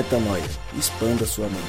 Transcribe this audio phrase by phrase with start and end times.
[0.00, 0.42] Metanoia.
[0.78, 1.60] Expanda sua mente.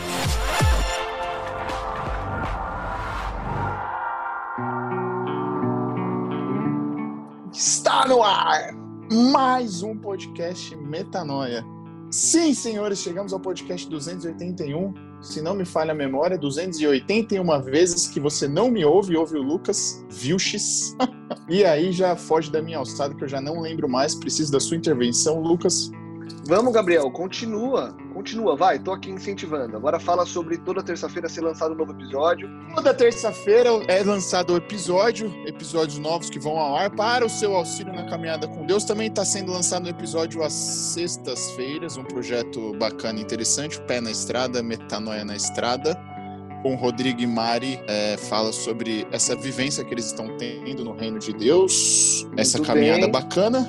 [7.52, 8.74] Está no ar
[9.12, 11.62] mais um podcast Metanoia.
[12.10, 14.94] Sim, senhores, chegamos ao podcast 281.
[15.22, 19.42] Se não me falha a memória, 281 vezes que você não me ouve, ouve o
[19.42, 20.96] Lucas Vilches.
[21.50, 24.16] e aí já foge da minha alçada, que eu já não lembro mais.
[24.16, 25.92] Preciso da sua intervenção, Lucas.
[26.46, 27.96] Vamos, Gabriel, continua.
[28.22, 29.76] Continua, vai, tô aqui incentivando.
[29.76, 32.48] Agora fala sobre toda terça-feira ser lançado um novo episódio.
[32.76, 37.56] Toda terça-feira é lançado o episódio, episódios novos que vão ao ar para o seu
[37.56, 38.84] auxílio na caminhada com Deus.
[38.86, 44.12] Também está sendo lançado um episódio às sextas-feiras, um projeto bacana e interessante, Pé na
[44.12, 46.00] Estrada, Metanoia na Estrada.
[46.62, 51.18] Com Rodrigo e Mari é, fala sobre essa vivência que eles estão tendo no reino
[51.18, 53.12] de Deus, essa Muito caminhada bem.
[53.12, 53.68] bacana.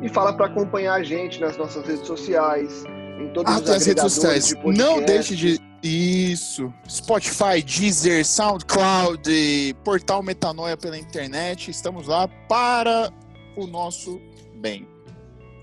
[0.00, 2.86] E fala para acompanhar a gente nas nossas redes sociais,
[3.20, 4.46] em todos Ah, as redes sociais.
[4.48, 4.54] de.
[4.76, 5.60] Não deixe de.
[5.82, 6.72] Isso.
[6.88, 11.70] Spotify, Deezer, SoundCloud, Portal Metanoia pela internet.
[11.70, 13.10] Estamos lá para
[13.56, 14.20] o nosso
[14.56, 14.86] bem.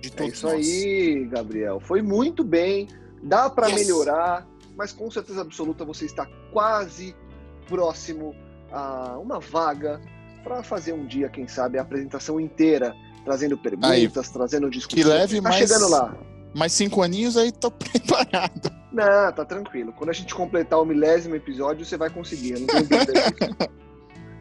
[0.02, 0.68] De É todos isso nós.
[0.68, 1.80] aí, Gabriel.
[1.80, 2.88] Foi muito bem.
[3.22, 3.82] Dá para Yes.
[3.82, 7.16] melhorar, mas com certeza absoluta você está quase
[7.68, 8.36] próximo
[8.72, 10.02] a uma vaga
[10.44, 15.04] para fazer um dia, quem sabe, a apresentação inteira, trazendo perguntas, trazendo discussões.
[15.04, 16.16] Que leve tá mais- chegando lá.
[16.54, 18.72] Mais cinco aninhos aí, tô preparado.
[18.92, 19.94] Não, tá tranquilo.
[19.94, 22.54] Quando a gente completar o milésimo episódio, você vai conseguir.
[22.54, 23.70] Eu não tenho dúvida disso.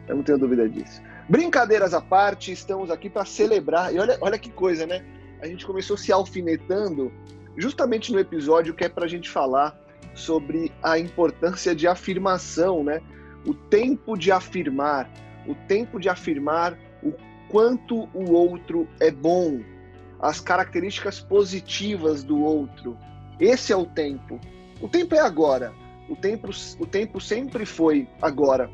[0.07, 1.01] Eu não tenho dúvida disso.
[1.29, 3.93] Brincadeiras à parte, estamos aqui para celebrar.
[3.93, 5.03] E olha, olha que coisa, né?
[5.41, 7.11] A gente começou se alfinetando
[7.57, 9.77] justamente no episódio que é para a gente falar
[10.15, 13.01] sobre a importância de afirmação, né?
[13.45, 15.09] O tempo de afirmar,
[15.45, 17.13] o tempo de afirmar o
[17.49, 19.59] quanto o outro é bom,
[20.19, 22.97] as características positivas do outro.
[23.39, 24.39] Esse é o tempo.
[24.81, 25.73] O tempo é agora.
[26.09, 28.69] O tempo, o tempo sempre foi agora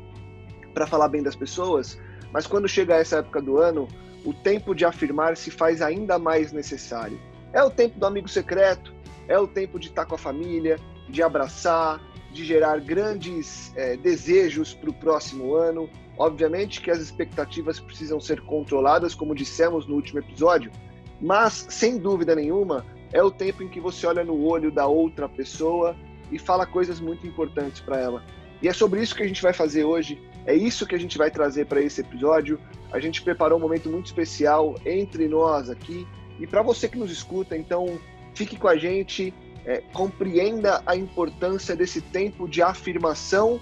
[0.72, 1.98] para falar bem das pessoas,
[2.32, 3.88] mas quando chega essa época do ano,
[4.24, 7.20] o tempo de afirmar se faz ainda mais necessário.
[7.52, 8.92] É o tempo do amigo secreto,
[9.28, 10.78] é o tempo de estar com a família,
[11.08, 12.00] de abraçar,
[12.32, 15.88] de gerar grandes eh, desejos para o próximo ano.
[16.18, 20.70] Obviamente que as expectativas precisam ser controladas, como dissemos no último episódio,
[21.20, 25.28] mas sem dúvida nenhuma é o tempo em que você olha no olho da outra
[25.28, 25.96] pessoa
[26.32, 28.24] e fala coisas muito importantes para ela.
[28.60, 31.16] E é sobre isso que a gente vai fazer hoje, é isso que a gente
[31.16, 32.58] vai trazer para esse episódio.
[32.90, 36.06] A gente preparou um momento muito especial entre nós aqui
[36.40, 37.98] e para você que nos escuta, então
[38.34, 39.32] fique com a gente,
[39.64, 43.60] é, compreenda a importância desse tempo de afirmação.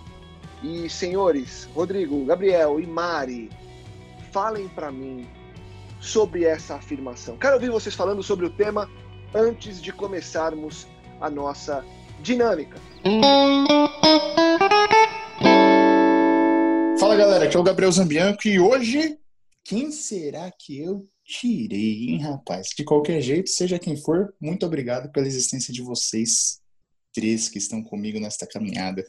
[0.62, 3.50] E senhores, Rodrigo, Gabriel e Mari,
[4.30, 5.26] falem para mim
[6.02, 7.38] sobre essa afirmação.
[7.38, 8.90] Quero ouvir vocês falando sobre o tema
[9.32, 10.86] antes de começarmos
[11.20, 11.84] a nossa
[12.20, 12.78] dinâmica.
[16.98, 19.16] Fala galera, aqui é o Gabriel Zambianco e hoje,
[19.64, 22.68] quem será que eu tirei, hein, rapaz?
[22.76, 26.60] De qualquer jeito, seja quem for, muito obrigado pela existência de vocês
[27.14, 29.04] três que estão comigo nesta caminhada.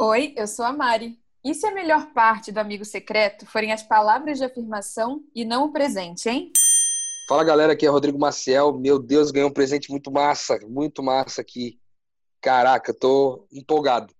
[0.00, 1.21] Oi, eu sou a Mari.
[1.44, 5.64] E se a melhor parte do amigo secreto forem as palavras de afirmação e não
[5.64, 6.52] o presente, hein?
[7.28, 8.78] Fala galera, aqui é Rodrigo Maciel.
[8.78, 11.80] Meu Deus, ganhei um presente muito massa, muito massa aqui.
[12.40, 14.14] Caraca, tô empolgado.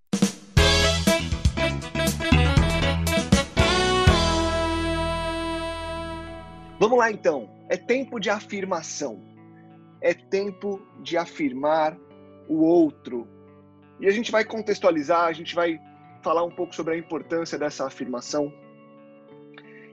[6.81, 7.49] Vamos lá então.
[7.69, 9.23] É tempo de afirmação.
[10.01, 11.97] É tempo de afirmar
[12.49, 13.29] o outro.
[14.01, 15.81] E a gente vai contextualizar, a gente vai
[16.23, 18.53] falar um pouco sobre a importância dessa afirmação.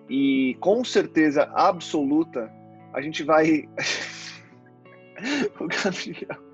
[0.09, 2.51] E com certeza absoluta,
[2.94, 3.67] a gente vai.
[5.59, 6.50] o Gabriel.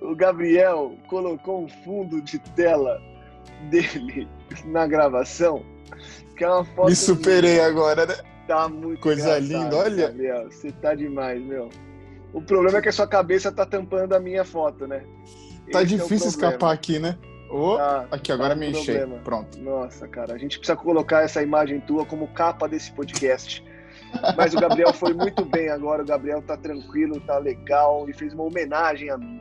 [0.00, 3.02] O Gabriel colocou um fundo de tela
[3.68, 4.28] dele
[4.64, 5.64] na gravação,
[6.36, 6.88] que é uma foto.
[6.88, 8.14] Me superei agora, né?
[8.46, 10.06] Tá muito Coisa linda, olha.
[10.08, 11.68] Gabriel, você tá demais, meu.
[12.32, 15.02] O problema é que a sua cabeça tá tampando a minha foto, né?
[15.72, 16.52] Tá Esse é difícil problema.
[16.52, 17.18] me aqui, né?
[17.76, 19.06] Tá, aqui, agora tá um me enchei.
[19.22, 19.58] Pronto.
[19.58, 23.64] Nossa, cara, a gente precisa colocar essa imagem tua como capa desse podcast.
[24.36, 28.32] Mas o Gabriel foi muito bem agora, o Gabriel tá tranquilo, tá legal e fez
[28.32, 29.40] uma homenagem a mim.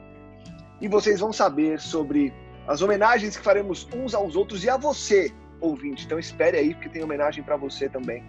[0.81, 2.34] E vocês vão saber sobre
[2.68, 6.06] as homenagens que faremos uns aos outros e a você, ouvinte.
[6.06, 8.24] Então espere aí, porque tem homenagem para você também.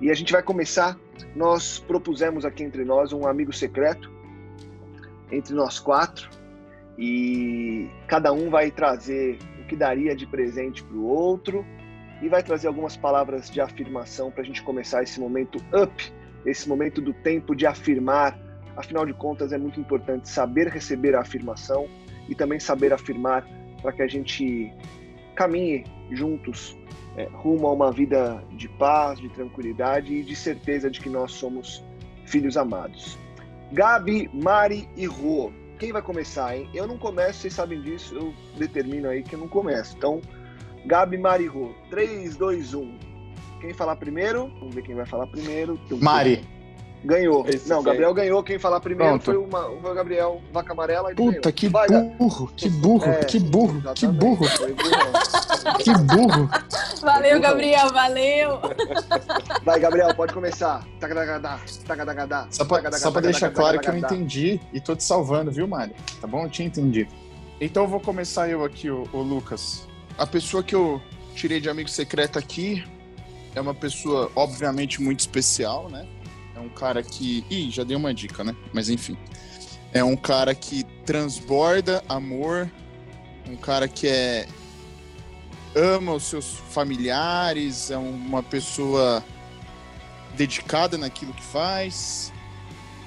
[0.00, 0.98] E a gente vai começar.
[1.34, 4.10] Nós propusemos aqui entre nós um amigo secreto,
[5.30, 6.28] entre nós quatro,
[6.98, 11.64] e cada um vai trazer o que daria de presente para o outro
[12.22, 16.12] e vai trazer algumas palavras de afirmação para a gente começar esse momento up,
[16.46, 18.38] esse momento do tempo de afirmar
[18.76, 21.88] Afinal de contas, é muito importante saber receber a afirmação
[22.28, 23.46] e também saber afirmar
[23.80, 24.72] para que a gente
[25.34, 26.76] caminhe juntos
[27.16, 31.32] é, rumo a uma vida de paz, de tranquilidade e de certeza de que nós
[31.32, 31.84] somos
[32.26, 33.16] filhos amados.
[33.72, 35.52] Gabi, Mari e Rô.
[35.84, 36.66] Quem vai começar, hein?
[36.72, 39.94] Eu não começo, vocês sabem disso, eu determino aí que eu não começo.
[39.94, 40.18] Então,
[40.86, 41.74] Gabi, Mari Rô.
[41.90, 42.98] 3, 2, 1.
[43.60, 44.50] Quem falar primeiro?
[44.60, 45.78] Vamos ver quem vai falar primeiro.
[46.00, 46.42] Mari.
[47.04, 47.44] Ganhou.
[47.46, 47.92] Esse não, foi.
[47.92, 48.42] Gabriel ganhou.
[48.42, 49.24] Quem falar primeiro Pronto.
[49.24, 51.12] foi, uma, foi o Gabriel Vaca Amarela.
[51.12, 51.52] e Puta, ganhou.
[51.52, 55.12] que Vai, burro, que burro, É, que burro, que burro, foi burrão.
[55.78, 56.50] que burro.
[57.02, 58.60] Valeu, Gabriel, valeu!
[59.64, 60.84] Vai, Gabriel, pode começar.
[60.98, 65.50] Tagadagada, tagadagada, Só pra, só pra deixar claro que eu entendi e tô te salvando,
[65.50, 65.94] viu, Mário?
[66.20, 66.44] Tá bom?
[66.44, 67.10] Eu tinha entendido.
[67.60, 69.86] Então eu vou começar eu aqui, o, Lucas.
[70.16, 71.00] A pessoa que eu
[71.34, 72.84] tirei de amigo secreto aqui
[73.54, 76.06] é uma pessoa, obviamente, muito especial, né?
[76.64, 77.44] Um cara que.
[77.50, 78.56] Ih, já dei uma dica, né?
[78.72, 79.16] Mas enfim.
[79.92, 82.70] É um cara que transborda amor,
[83.48, 84.48] um cara que é.
[85.74, 89.22] ama os seus familiares, é uma pessoa
[90.36, 92.32] dedicada naquilo que faz.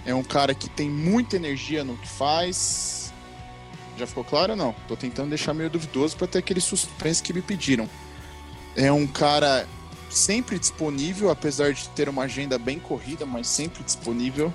[0.05, 3.13] É um cara que tem muita energia no que faz.
[3.97, 4.75] Já ficou claro ou não?
[4.87, 7.89] Tô tentando deixar meio duvidoso para ter aquele suspense que me pediram.
[8.75, 9.67] É um cara
[10.17, 14.53] sempre disponível, apesar de ter uma agenda bem corrida, mas sempre disponível.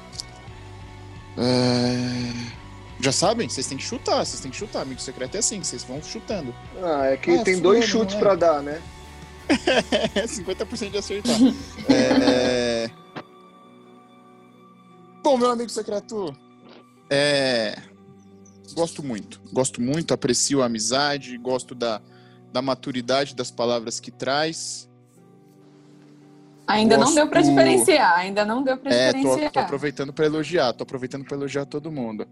[1.38, 2.52] É,
[3.00, 3.48] Já sabem?
[3.48, 4.82] Vocês têm que chutar, vocês têm que chutar.
[4.82, 6.54] Amigo secreto é assim, vocês vão chutando.
[6.82, 8.20] Ah, é que Ah, tem dois chutes né?
[8.20, 8.80] pra dar, né?
[10.14, 11.36] É 50% de acertar.
[11.88, 12.90] É...
[15.22, 16.36] Bom, meu amigo secreto,
[17.10, 17.76] é...
[18.74, 19.40] gosto muito.
[19.52, 22.00] Gosto muito, aprecio a amizade, gosto da,
[22.52, 24.88] da maturidade das palavras que traz.
[26.72, 29.52] Ainda não deu Gosto- diferenciar, ainda não deu pra É, tô, diferenciar.
[29.52, 32.26] tô aproveitando para elogiar, tô aproveitando para elogiar todo mundo.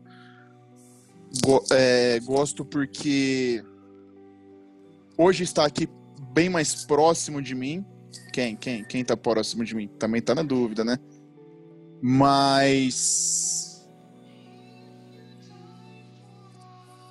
[1.44, 3.62] Go- é, gosto porque
[5.16, 5.88] hoje está aqui
[6.32, 7.84] bem mais próximo de mim.
[8.32, 8.56] Quem?
[8.56, 8.84] Quem?
[8.84, 9.88] Quem tá próximo de mim?
[9.98, 10.98] Também tá na dúvida, né?
[12.02, 13.86] Mas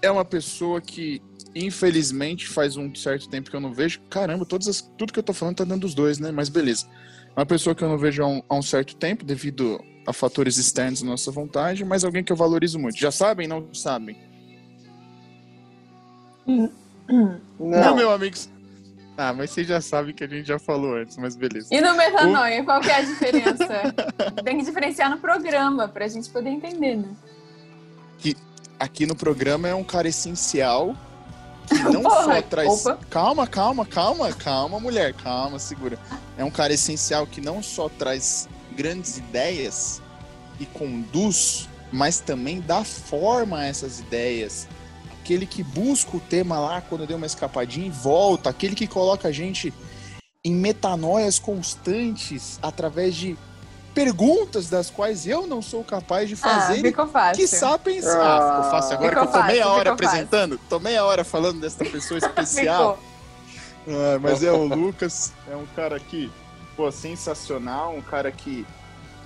[0.01, 1.21] é uma pessoa que
[1.55, 4.01] infelizmente faz um certo tempo que eu não vejo.
[4.09, 6.31] Caramba, todas as- tudo que eu tô falando tá dando os dois, né?
[6.31, 6.87] Mas beleza.
[7.35, 10.57] Uma pessoa que eu não vejo há um, há um certo tempo, devido a fatores
[10.57, 12.97] externos à nossa vontade, mas alguém que eu valorizo muito.
[12.97, 13.47] Já sabem?
[13.47, 14.17] Não sabem?
[16.45, 16.71] Não.
[17.59, 18.35] Não, meu amigo.
[19.17, 21.67] Ah, mas vocês já sabem que a gente já falou antes, mas beleza.
[21.71, 23.93] E no metanoia, qual que é a diferença?
[24.43, 27.09] Tem que diferenciar no programa, pra gente poder entender, né?
[28.79, 30.95] Aqui no programa é um cara essencial
[31.69, 32.85] que não Porra, só traz.
[32.85, 32.99] opa.
[33.09, 35.97] Calma, calma, calma, calma, mulher, calma, segura.
[36.37, 40.01] É um cara essencial que não só traz grandes ideias
[40.59, 44.67] e conduz, mas também dá forma a essas ideias.
[45.21, 49.27] Aquele que busca o tema lá quando deu uma escapadinha e volta, aquele que coloca
[49.27, 49.73] a gente
[50.43, 53.37] em metanoias constantes através de
[54.03, 57.35] perguntas das quais eu não sou capaz de Ah, fazer ficou fácil.
[57.35, 58.17] que sabe pensar.
[58.21, 60.21] Ah, Ah, ficou fácil agora ficou que eu tô meia hora ficou fácil.
[60.23, 62.99] apresentando, tô meia hora falando dessa pessoa especial.
[63.87, 66.31] Ah, mas é o Lucas, é um cara que,
[66.77, 68.65] pô, sensacional, um cara que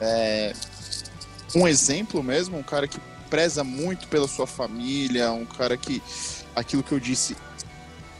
[0.01, 0.53] é
[1.55, 2.99] um exemplo mesmo, um cara que
[3.29, 6.01] preza muito pela sua família, um cara que,
[6.55, 7.37] aquilo que eu disse,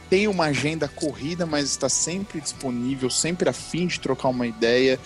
[0.08, 5.00] tem uma agenda corrida, mas está sempre disponível, sempre a fim de trocar uma ideia.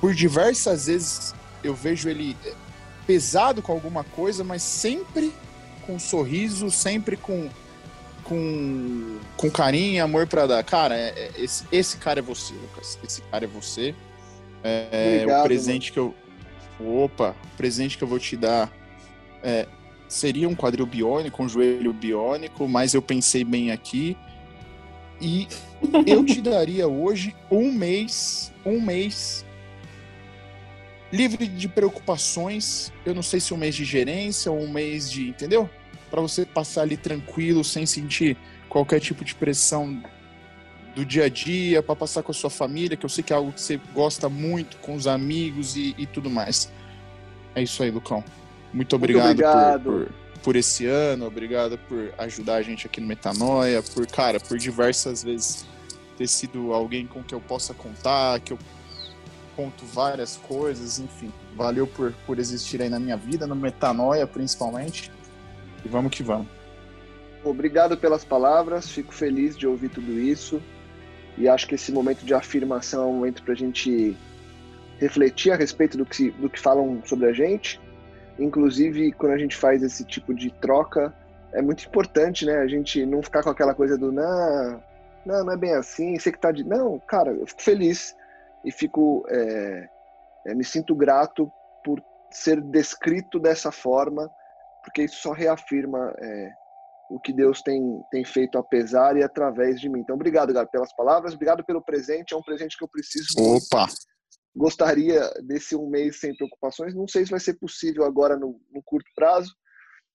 [0.00, 2.36] Por diversas vezes eu vejo ele
[3.06, 5.32] pesado com alguma coisa, mas sempre
[5.86, 7.48] com sorriso, sempre com
[8.24, 10.62] com, com carinho e amor pra dar.
[10.62, 12.96] Cara, é- é- esse, esse cara é você, Lucas.
[13.02, 13.92] Esse cara é você.
[14.62, 16.14] É, Obrigado, o presente que eu.
[16.78, 18.72] Opa, o presente que eu vou te dar
[19.42, 19.66] é,
[20.08, 24.16] seria um quadril biônico, um joelho biônico, mas eu pensei bem aqui.
[25.20, 25.48] E
[26.06, 29.44] eu te daria hoje um mês, um mês
[31.12, 32.92] livre de preocupações.
[33.04, 35.68] Eu não sei se um mês de gerência ou um mês de, entendeu?
[36.10, 38.36] Para você passar ali tranquilo, sem sentir
[38.68, 40.02] qualquer tipo de pressão
[40.94, 43.36] do dia a dia, para passar com a sua família, que eu sei que é
[43.36, 46.70] algo que você gosta muito, com os amigos e, e tudo mais.
[47.54, 48.24] É isso aí, Lucão.
[48.72, 49.82] Muito obrigado, por- obrigado.
[49.84, 50.12] Por,
[50.42, 55.22] por esse ano, obrigado por ajudar a gente aqui no Metanoia, por, cara, por diversas
[55.22, 55.64] vezes
[56.16, 58.58] ter sido alguém com que eu possa contar, que eu
[59.56, 61.32] conto várias coisas, enfim.
[61.54, 65.10] Valeu por, por existir aí na minha vida, no Metanoia principalmente.
[65.84, 66.48] E vamos que vamos.
[67.42, 70.62] Obrigado pelas palavras, fico feliz de ouvir tudo isso.
[71.38, 74.16] E acho que esse momento de afirmação é um momento para a gente
[74.98, 77.80] refletir a respeito do que, do que falam sobre a gente.
[78.38, 81.14] inclusive quando a gente faz esse tipo de troca,
[81.52, 82.58] é muito importante, né?
[82.58, 84.82] A gente não ficar com aquela coisa do não,
[85.24, 86.64] não, não é bem assim, você que tá de.
[86.64, 88.14] Não, cara, eu fico feliz
[88.64, 89.24] e fico.
[89.28, 89.88] É,
[90.46, 91.50] é, me sinto grato
[91.84, 94.30] por ser descrito dessa forma,
[94.82, 96.50] porque isso só reafirma é,
[97.10, 100.00] o que Deus tem, tem feito apesar e através de mim.
[100.00, 103.34] Então, obrigado, Gabi, pelas palavras, obrigado pelo presente, é um presente que eu preciso.
[103.38, 103.86] Opa!
[104.54, 108.82] Gostaria desse um mês sem preocupações, não sei se vai ser possível agora no, no
[108.84, 109.54] curto prazo,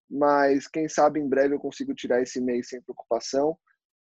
[0.10, 3.58] mas quem sabe em breve eu consigo tirar esse mês sem preocupação.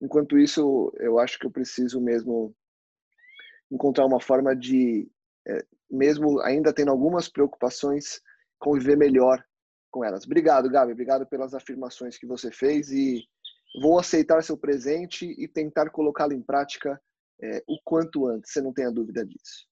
[0.00, 2.55] Enquanto isso, eu acho que eu preciso mesmo
[3.70, 5.11] encontrar uma forma de,
[5.46, 8.20] é, mesmo ainda tendo algumas preocupações,
[8.58, 9.44] conviver melhor
[9.90, 10.25] com elas.
[10.25, 10.92] Obrigado, Gabi.
[10.92, 13.25] Obrigado pelas afirmações que você fez e
[13.80, 17.00] vou aceitar seu presente e tentar colocá-lo em prática
[17.42, 18.52] é, o quanto antes.
[18.52, 19.66] Você não tenha dúvida disso.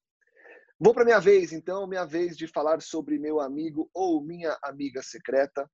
[0.79, 5.01] Vou para minha vez, então, minha vez de falar sobre meu amigo ou minha amiga
[5.01, 5.69] secreta.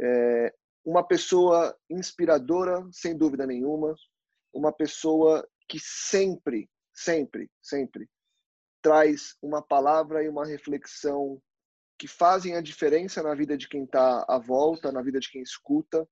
[0.00, 3.94] É, uma pessoa inspiradora, sem dúvida nenhuma,
[4.54, 6.70] uma pessoa que sempre,
[7.02, 8.08] sempre, sempre
[8.82, 11.40] traz uma palavra e uma reflexão
[11.98, 15.42] que fazem a diferença na vida de quem está à volta, na vida de quem
[15.42, 16.08] escuta.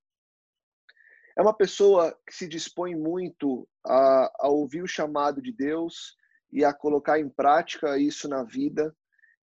[1.37, 6.17] É uma pessoa que se dispõe muito a, a ouvir o chamado de Deus
[6.51, 8.95] e a colocar em prática isso na vida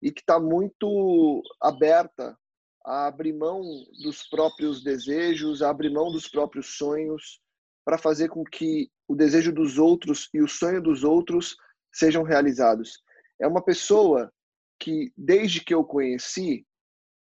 [0.01, 2.37] e que está muito aberta
[2.85, 3.63] a abrir mão
[4.03, 7.41] dos próprios desejos, a abrir mão dos próprios sonhos,
[7.85, 11.57] para fazer com que o desejo dos outros e o sonho dos outros
[11.93, 13.03] sejam realizados.
[13.41, 14.33] É uma pessoa
[14.79, 16.67] que, desde que eu conheci,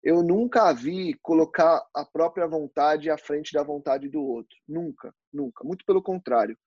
[0.03, 4.55] eu nunca a vi colocar a própria vontade à frente da vontade do outro.
[4.67, 5.63] Nunca, nunca.
[5.63, 6.57] Muito pelo contrário.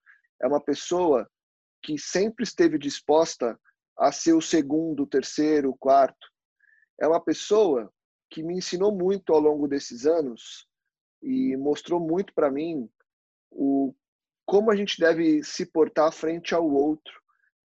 [0.41, 1.27] É uma pessoa
[1.81, 3.59] que sempre esteve disposta
[3.97, 6.27] a ser o segundo, terceiro, quarto.
[6.99, 7.91] É uma pessoa
[8.29, 10.67] que me ensinou muito ao longo desses anos
[11.21, 12.89] e mostrou muito para mim
[13.55, 13.93] o
[14.45, 17.13] como a gente deve se portar frente ao outro.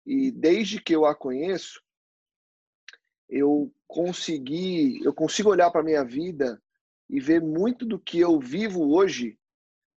[0.04, 1.82] E desde que eu a conheço,
[3.28, 6.62] eu consegui, eu consigo olhar para minha vida
[7.08, 9.38] e ver muito do que eu vivo hoje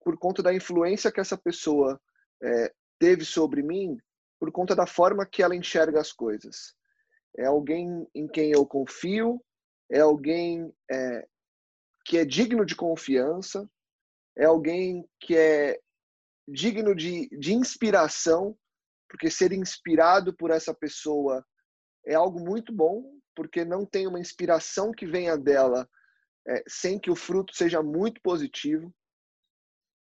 [0.05, 2.01] por conta da influência que essa pessoa
[2.43, 3.99] é, teve sobre mim,
[4.39, 6.75] por conta da forma que ela enxerga as coisas.
[7.37, 9.43] É alguém em quem eu confio,
[9.91, 11.27] é alguém é,
[12.05, 13.69] que é digno de confiança,
[14.37, 15.79] é alguém que é
[16.47, 18.57] digno de, de inspiração,
[19.09, 21.45] porque ser inspirado por essa pessoa
[22.05, 25.89] é algo muito bom, porque não tem uma inspiração que venha dela
[26.49, 28.95] é, sem que o fruto seja muito positivo.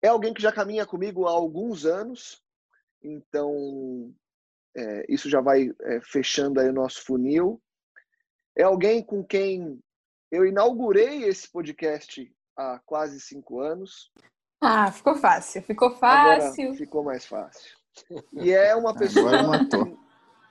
[0.03, 2.43] É alguém que já caminha comigo há alguns anos,
[3.03, 4.15] então
[4.77, 7.63] é, isso já vai é, fechando aí o nosso funil
[8.57, 9.83] é alguém com quem
[10.31, 14.11] eu inaugurei esse podcast há quase cinco anos.
[14.61, 16.63] Ah, ficou fácil, ficou fácil.
[16.63, 17.77] Agora ficou mais fácil.
[18.33, 19.33] E é uma pessoa.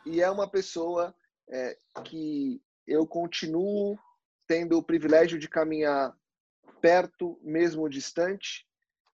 [0.05, 1.15] e é uma pessoa
[1.49, 3.97] é, que eu continuo
[4.47, 6.15] tendo o privilégio de caminhar
[6.81, 8.67] perto, mesmo distante,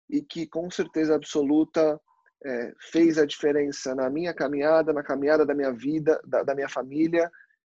[0.09, 2.01] e que com certeza absoluta
[2.43, 6.69] é, fez a diferença na minha caminhada, na caminhada da minha vida, da, da minha
[6.69, 7.29] família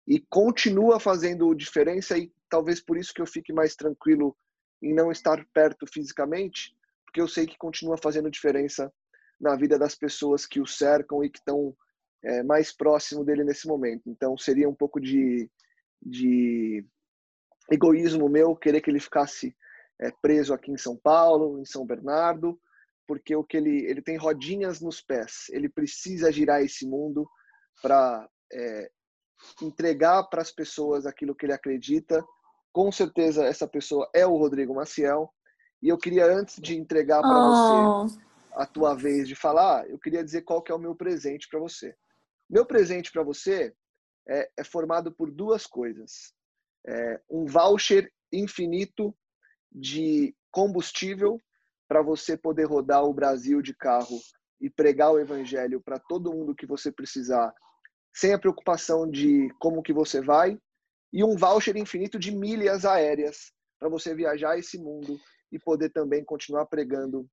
[0.07, 4.35] e continua fazendo diferença e talvez por isso que eu fique mais tranquilo
[4.83, 6.75] em não estar perto fisicamente,
[7.05, 8.91] porque eu sei que continua fazendo diferença
[9.39, 11.75] na vida das pessoas que o cercam e que estão
[12.23, 14.03] é, mais próximo dele nesse momento.
[14.07, 15.49] Então seria um pouco de,
[16.01, 16.85] de
[17.71, 19.55] egoísmo meu querer que ele ficasse
[19.99, 22.59] é, preso aqui em São Paulo, em São Bernardo,
[23.07, 25.45] porque o que ele ele tem rodinhas nos pés.
[25.49, 27.29] Ele precisa girar esse mundo
[27.81, 28.89] para é,
[29.61, 32.23] entregar para as pessoas aquilo que ele acredita.
[32.73, 35.31] Com certeza essa pessoa é o Rodrigo Maciel.
[35.81, 38.07] E eu queria antes de entregar para oh.
[38.07, 38.19] você
[38.55, 41.59] a tua vez de falar, eu queria dizer qual que é o meu presente para
[41.59, 41.95] você.
[42.49, 43.73] Meu presente para você
[44.27, 46.33] é, é, formado por duas coisas:
[46.85, 49.15] é um voucher infinito
[49.71, 51.39] de combustível
[51.87, 54.19] para você poder rodar o Brasil de carro
[54.61, 57.53] e pregar o evangelho para todo mundo que você precisar
[58.15, 60.57] sem a preocupação de como que você vai,
[61.13, 65.19] e um voucher infinito de milhas aéreas para você viajar esse mundo
[65.51, 67.29] e poder também continuar pregando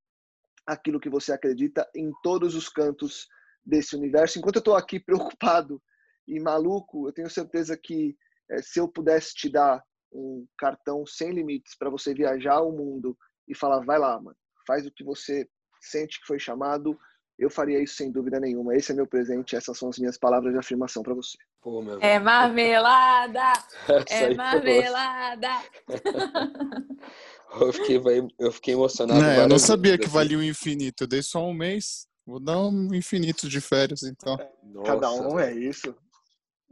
[0.67, 3.27] aquilo que você acredita em todos os cantos
[3.65, 4.39] desse universo.
[4.39, 5.83] Enquanto eu estou aqui preocupado
[6.29, 8.15] e maluco, eu tenho certeza que
[8.51, 9.83] é, se eu pudesse te dar
[10.13, 13.17] um cartão sem limites para você viajar o mundo
[13.49, 15.49] e falar, vai lá, mano, faz o que você
[15.81, 16.99] sente que foi chamado,
[17.41, 18.77] Eu faria isso sem dúvida nenhuma.
[18.77, 21.39] Esse é meu presente, essas são as minhas palavras de afirmação para você.
[21.63, 23.53] Pô, meu É marmelada!
[24.11, 25.49] É marmelada!
[27.53, 28.01] Eu fiquei,
[28.39, 29.25] eu fiquei emocionado.
[29.25, 31.03] É, eu não sabia vezes, que valia o infinito.
[31.03, 32.07] Eu dei só um mês.
[32.25, 34.37] Vou dar um infinito de férias, então.
[34.85, 35.93] Cada Nossa, um é isso.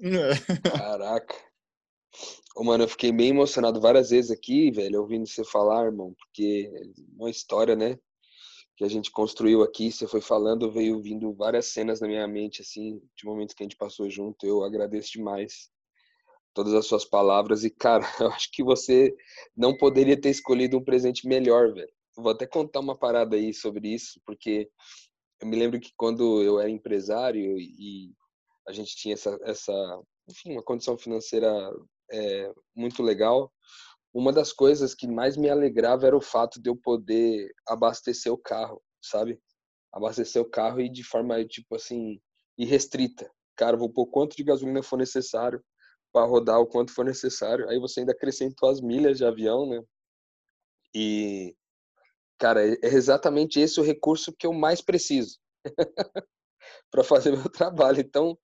[0.00, 0.70] É.
[0.70, 1.34] Caraca.
[2.54, 6.70] Ô, mano, eu fiquei bem emocionado várias vezes aqui, velho, ouvindo você falar, irmão, porque
[6.72, 7.98] é uma história, né,
[8.78, 12.62] que a gente construiu aqui, você foi falando, veio vindo várias cenas na minha mente,
[12.62, 14.46] assim, de momentos que a gente passou junto.
[14.46, 15.68] Eu agradeço demais
[16.54, 19.12] todas as suas palavras e, cara, eu acho que você
[19.56, 21.90] não poderia ter escolhido um presente melhor, velho.
[22.16, 24.70] Eu Vou até contar uma parada aí sobre isso, porque
[25.40, 28.14] eu me lembro que quando eu era empresário e
[28.68, 29.72] a gente tinha essa, essa
[30.30, 31.52] enfim, uma condição financeira
[32.12, 33.52] é, muito legal,
[34.12, 38.38] uma das coisas que mais me alegrava era o fato de eu poder abastecer o
[38.38, 39.40] carro, sabe?
[39.92, 42.20] Abastecer o carro e de forma, tipo assim,
[42.56, 43.30] irrestrita.
[43.56, 45.62] Cara, vou pôr quanto de gasolina for necessário
[46.12, 47.68] para rodar o quanto for necessário.
[47.68, 49.82] Aí você ainda acrescentou as milhas de avião, né?
[50.94, 51.54] E,
[52.38, 55.38] cara, é exatamente esse o recurso que eu mais preciso
[56.90, 58.00] para fazer meu trabalho.
[58.00, 58.38] Então,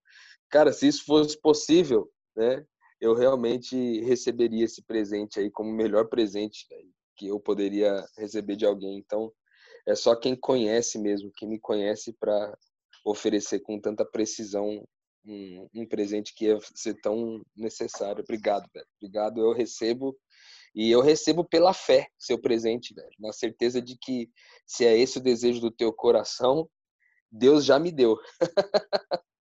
[0.51, 2.65] cara, se isso fosse possível, né?
[3.05, 8.57] Eu realmente receberia esse presente aí como o melhor presente velho, que eu poderia receber
[8.57, 8.97] de alguém.
[8.97, 9.31] Então,
[9.87, 12.57] é só quem conhece mesmo, quem me conhece para
[13.05, 14.83] oferecer com tanta precisão
[15.23, 18.23] um, um presente que ia ser tão necessário.
[18.23, 18.87] Obrigado, velho.
[18.99, 20.17] Obrigado, eu recebo
[20.75, 24.31] e eu recebo pela fé seu presente, velho, na certeza de que
[24.67, 26.67] se é esse o desejo do teu coração,
[27.31, 28.17] Deus já me deu.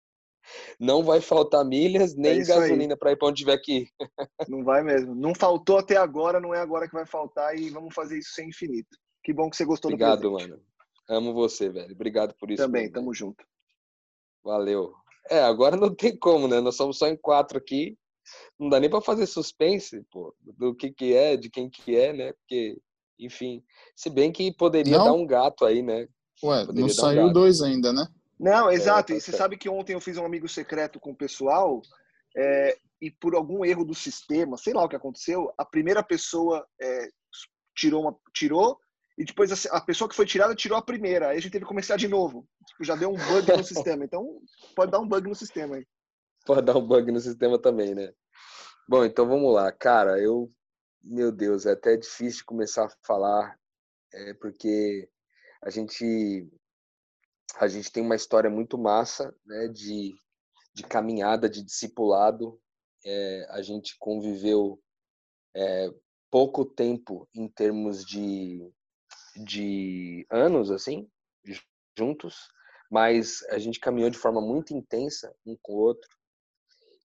[0.79, 2.60] Não vai faltar milhas nem É isso aí.
[2.62, 3.89] gasolina para ir para onde tiver que ir.
[4.50, 5.13] Não vai mesmo.
[5.15, 8.50] Não faltou até agora, não é agora que vai faltar e vamos fazer isso sem
[8.50, 8.89] infinito.
[9.24, 10.51] Que bom que você gostou Obrigado, do presente.
[10.51, 10.63] mano.
[11.10, 11.93] Amo você, velho.
[11.93, 12.62] Obrigado por isso.
[12.63, 13.15] Também, tamo velho.
[13.15, 13.43] junto.
[14.43, 14.93] Valeu.
[15.29, 16.60] É, agora não tem como, né?
[16.60, 17.98] Nós somos só em quatro aqui.
[18.60, 22.13] Não dá nem para fazer suspense, pô, do que que é, de quem que é,
[22.13, 22.33] né?
[22.33, 22.77] Porque,
[23.20, 23.61] enfim,
[23.96, 25.05] se bem que poderia Não.
[25.05, 26.07] dar um gato aí, né?
[26.44, 27.33] Ué, Poderia não um saiu gato.
[27.33, 28.07] dois ainda, né?
[28.44, 29.14] Não, É, exato.
[29.14, 31.82] tá e você sabe que ontem eu fiz um amigo secreto com o pessoal
[32.36, 36.66] é, e por algum erro do sistema, sei lá o que aconteceu, a primeira pessoa
[36.82, 37.08] é,
[37.75, 38.77] tirou, uma, tirou
[39.18, 41.29] e depois a, a pessoa que foi tirada tirou a primeira.
[41.29, 42.48] Aí a gente teve que começar de novo.
[42.68, 44.03] Tipo, já deu um bug no sistema.
[44.03, 44.42] Então
[44.75, 45.86] pode dar um bug no sistema aí.
[46.46, 48.12] Pode dar um bug no sistema também, né?
[48.88, 49.72] Bom, então vamos lá.
[49.72, 50.51] Cara, eu.
[51.06, 53.58] Meu Deus, é até difícil começar a falar,
[54.14, 55.10] é, porque
[55.62, 56.50] a gente.
[57.58, 59.68] A gente tem uma história muito massa, né?
[59.68, 60.14] De,
[60.74, 62.60] de caminhada, de discipulado.
[63.06, 64.82] É, a gente conviveu
[65.56, 65.90] é,
[66.32, 68.68] pouco tempo em termos de,
[69.36, 71.08] de anos, assim,
[71.98, 72.48] juntos,
[72.90, 76.10] mas a gente caminhou de forma muito intensa um com o outro.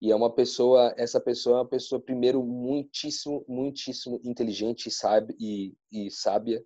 [0.00, 5.36] E é uma pessoa, essa pessoa é uma pessoa, primeiro, muitíssimo, muitíssimo inteligente e, sabe,
[5.38, 6.64] e, e sábia.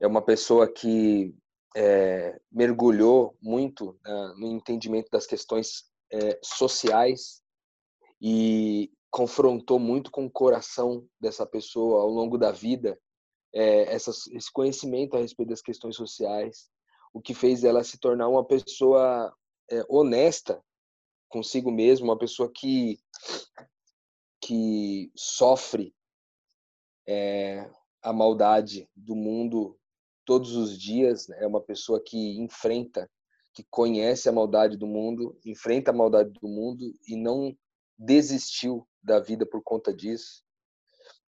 [0.00, 1.34] É uma pessoa que
[1.76, 7.42] é, mergulhou muito né, no entendimento das questões é, sociais
[8.20, 12.98] e confrontou muito com o coração dessa pessoa ao longo da vida
[13.54, 16.70] é, essas, esse conhecimento a respeito das questões sociais,
[17.12, 19.34] o que fez ela se tornar uma pessoa
[19.70, 20.62] é, honesta
[21.28, 22.98] consigo mesma, uma pessoa que
[24.44, 25.94] que sofre
[27.06, 27.70] é,
[28.02, 29.78] a maldade do mundo
[30.24, 31.38] todos os dias, né?
[31.40, 33.08] é uma pessoa que enfrenta,
[33.54, 37.54] que conhece a maldade do mundo, enfrenta a maldade do mundo e não
[37.98, 40.42] desistiu da vida por conta disso.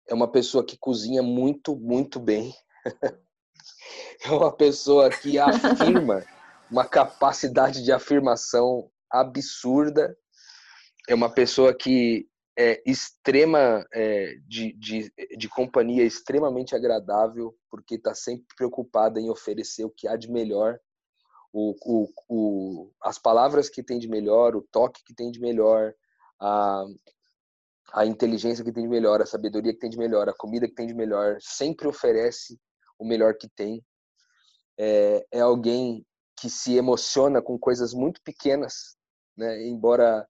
[0.08, 2.54] É uma pessoa que cozinha muito, muito bem.
[4.24, 6.24] é uma pessoa que afirma
[6.72, 10.18] uma capacidade de afirmação absurda.
[11.08, 18.16] É uma pessoa que é extrema, é, de, de, de companhia extremamente agradável, porque está
[18.16, 20.80] sempre preocupada em oferecer o que há de melhor,
[21.54, 25.94] o, o, o, as palavras que tem de melhor, o toque que tem de melhor,
[26.42, 26.84] a,
[27.94, 30.74] a inteligência que tem de melhor, a sabedoria que tem de melhor, a comida que
[30.74, 32.60] tem de melhor, sempre oferece
[32.98, 33.86] o melhor que tem.
[34.80, 36.04] É, é alguém
[36.40, 38.96] que se emociona com coisas muito pequenas,
[39.36, 39.64] né?
[39.68, 40.28] embora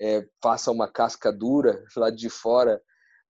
[0.00, 2.82] é, faça uma casca dura lá de fora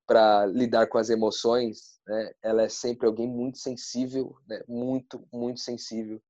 [0.07, 2.33] para lidar com as emoções, né?
[2.43, 4.63] ela é sempre alguém muito sensível, né?
[4.69, 6.23] muito, muito sensível,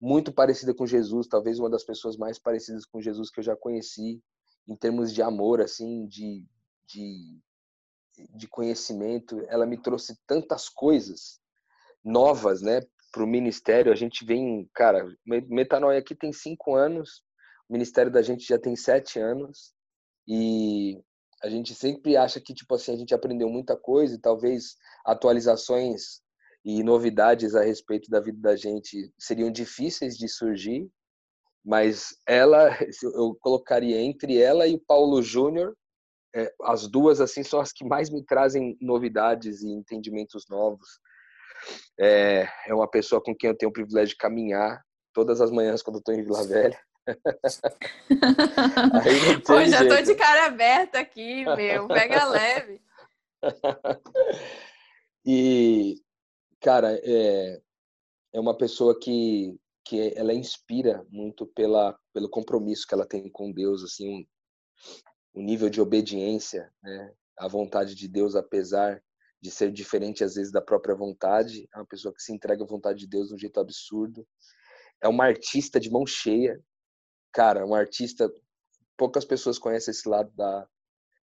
[0.00, 3.56] muito parecida com Jesus, talvez uma das pessoas mais parecidas com Jesus que eu já
[3.56, 4.22] conheci,
[4.68, 6.46] em termos de amor, assim, de,
[6.86, 7.40] de,
[8.36, 9.44] de conhecimento.
[9.48, 11.40] Ela me trouxe tantas coisas
[12.04, 12.80] novas, né?
[13.10, 17.22] para o ministério, a gente vem, cara, Metanoia aqui tem cinco anos,
[17.70, 19.72] o ministério da gente já tem sete anos,
[20.26, 21.00] e
[21.40, 24.74] a gente sempre acha que, tipo assim, a gente aprendeu muita coisa e talvez
[25.06, 26.20] atualizações
[26.64, 30.90] e novidades a respeito da vida da gente seriam difíceis de surgir,
[31.64, 32.70] mas ela,
[33.14, 35.74] eu colocaria entre ela e Paulo Júnior,
[36.34, 40.98] é, as duas assim são as que mais me trazem novidades e entendimentos novos.
[41.98, 45.82] É, é uma pessoa com quem eu tenho o privilégio de caminhar todas as manhãs
[45.82, 46.89] quando estou em Vila Velha.
[49.02, 49.96] Aí Pô, já jeito.
[49.96, 51.88] tô de cara aberta aqui, meu.
[51.88, 52.80] Pega leve.
[55.24, 56.02] e,
[56.60, 57.60] cara, é,
[58.34, 63.52] é uma pessoa que, que ela inspira muito pela, pelo compromisso que ela tem com
[63.52, 64.24] Deus, assim, um,
[65.40, 67.12] um nível de obediência, né?
[67.40, 69.02] à vontade de Deus, apesar
[69.40, 71.66] de ser diferente às vezes da própria vontade.
[71.74, 74.26] É uma pessoa que se entrega à vontade de Deus de um jeito absurdo.
[75.02, 76.60] É uma artista de mão cheia.
[77.32, 78.30] Cara, um artista.
[78.96, 80.66] Poucas pessoas conhecem esse lado da,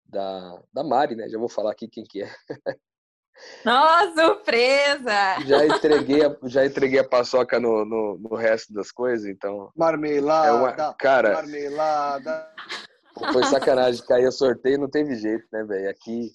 [0.05, 1.29] da, da Mari, né?
[1.29, 2.31] Já vou falar aqui quem que é.
[3.65, 5.41] Nossa, surpresa!
[5.47, 9.71] Já entreguei a, já entreguei a paçoca no, no, no resto das coisas, então.
[9.75, 12.53] Marmelada, é uma, cara, marmelada.
[13.33, 15.91] Foi sacanagem, cair o sorteio não teve jeito, né, velho?
[15.91, 16.31] Aqui.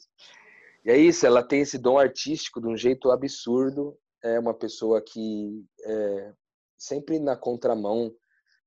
[0.85, 3.97] E é isso, ela tem esse dom artístico de um jeito absurdo.
[4.23, 6.33] É uma pessoa que é
[6.77, 8.11] sempre na contramão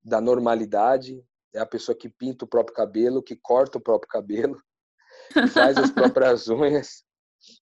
[0.03, 1.23] da normalidade.
[1.53, 4.61] É a pessoa que pinta o próprio cabelo, que corta o próprio cabelo,
[5.33, 7.03] que faz as próprias unhas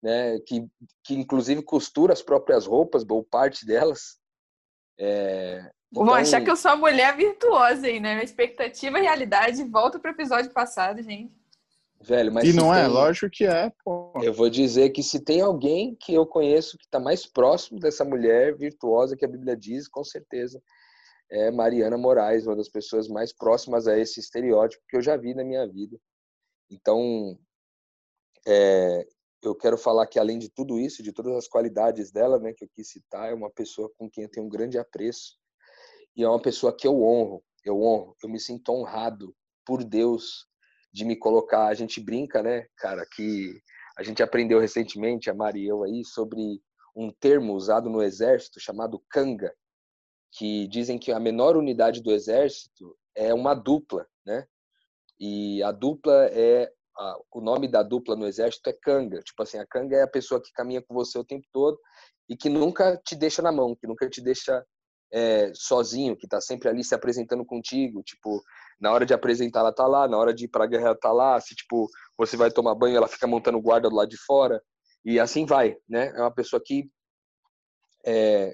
[0.02, 0.66] né, que,
[1.04, 4.18] que inclusive costura as próprias roupas, ou parte delas.
[4.98, 6.06] É, então...
[6.06, 8.24] Vão achar que eu sou uma mulher virtuosa aí, né?
[8.24, 9.64] Expectativa e realidade.
[9.64, 11.34] Volta pro episódio passado, gente.
[12.02, 12.86] Velho, mas e não é?
[12.88, 14.14] Lógico que é, pô.
[14.22, 18.06] Eu vou dizer que se tem alguém que eu conheço que está mais próximo dessa
[18.06, 20.62] mulher virtuosa que a Bíblia diz, com certeza,
[21.36, 25.34] é Mariana Moraes, uma das pessoas mais próximas a esse estereótipo que eu já vi
[25.34, 25.98] na minha vida.
[26.72, 27.38] Então,
[28.48, 29.06] é,
[29.44, 32.64] eu quero falar que além de tudo isso, de todas as qualidades dela, né, que
[32.64, 35.38] eu quis citar, é uma pessoa com quem eu tenho um grande apreço
[36.16, 40.48] e é uma pessoa que eu honro, eu honro, eu me sinto honrado por Deus
[40.94, 41.68] de me colocar.
[41.68, 43.60] A gente brinca, né, cara, que
[43.98, 46.62] a gente aprendeu recentemente, a Mari e eu aí, sobre
[46.96, 49.54] um termo usado no exército chamado canga,
[50.38, 54.46] que dizem que a menor unidade do exército é uma dupla, né?
[55.18, 59.22] E a dupla é a, o nome da dupla no exército é canga.
[59.22, 61.80] Tipo assim, a canga é a pessoa que caminha com você o tempo todo
[62.28, 64.66] e que nunca te deixa na mão, que nunca te deixa
[65.12, 68.04] é, sozinho, que tá sempre ali se apresentando contigo.
[68.04, 68.42] Tipo,
[68.80, 71.14] na hora de apresentar ela tá lá, na hora de ir pra guerra ela tá
[71.14, 71.40] lá.
[71.40, 74.62] Se, tipo, você vai tomar banho, ela fica montando guarda do lado de fora.
[75.06, 76.12] E assim vai, né?
[76.14, 76.90] É uma pessoa que
[78.06, 78.54] é,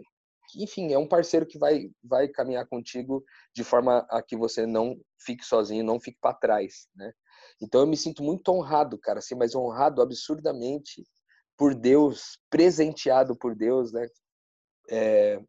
[0.55, 4.99] enfim, é um parceiro que vai, vai caminhar contigo de forma a que você não
[5.19, 7.11] fique sozinho, não fique para trás, né?
[7.61, 11.03] Então eu me sinto muito honrado, cara, assim, mas honrado absurdamente
[11.57, 14.07] por Deus, presenteado por Deus, né?
[14.89, 15.41] É,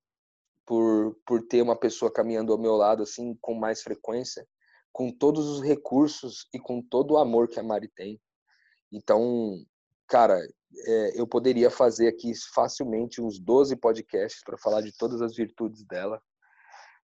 [0.67, 4.47] por, por ter uma pessoa caminhando ao meu lado, assim, com mais frequência,
[4.93, 8.21] com todos os recursos e com todo o amor que a Mari tem.
[8.93, 9.57] Então,
[10.07, 10.39] cara,
[10.87, 15.85] é, eu poderia fazer aqui facilmente uns 12 podcasts para falar de todas as virtudes
[15.85, 16.21] dela,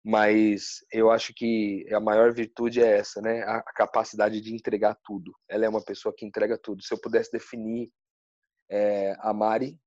[0.05, 3.43] mas eu acho que a maior virtude é essa, né?
[3.45, 5.33] A capacidade de entregar tudo.
[5.49, 6.83] Ela é uma pessoa que entrega tudo.
[6.83, 7.91] Se eu pudesse definir
[8.71, 9.79] é, a Mari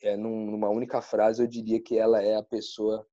[0.00, 3.04] é, numa única frase, eu diria que ela é a pessoa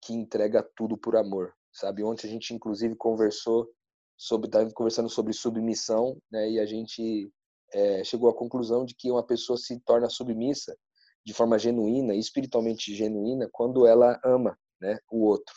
[0.00, 2.04] que entrega tudo por amor, sabe?
[2.04, 3.68] Ontem a gente inclusive conversou
[4.16, 6.50] sobre, estava conversando sobre submissão, né?
[6.50, 7.28] E a gente
[7.72, 10.76] é, chegou à conclusão de que uma pessoa se torna submissa
[11.24, 15.54] de forma genuína, espiritualmente genuína, quando ela ama, né, o outro.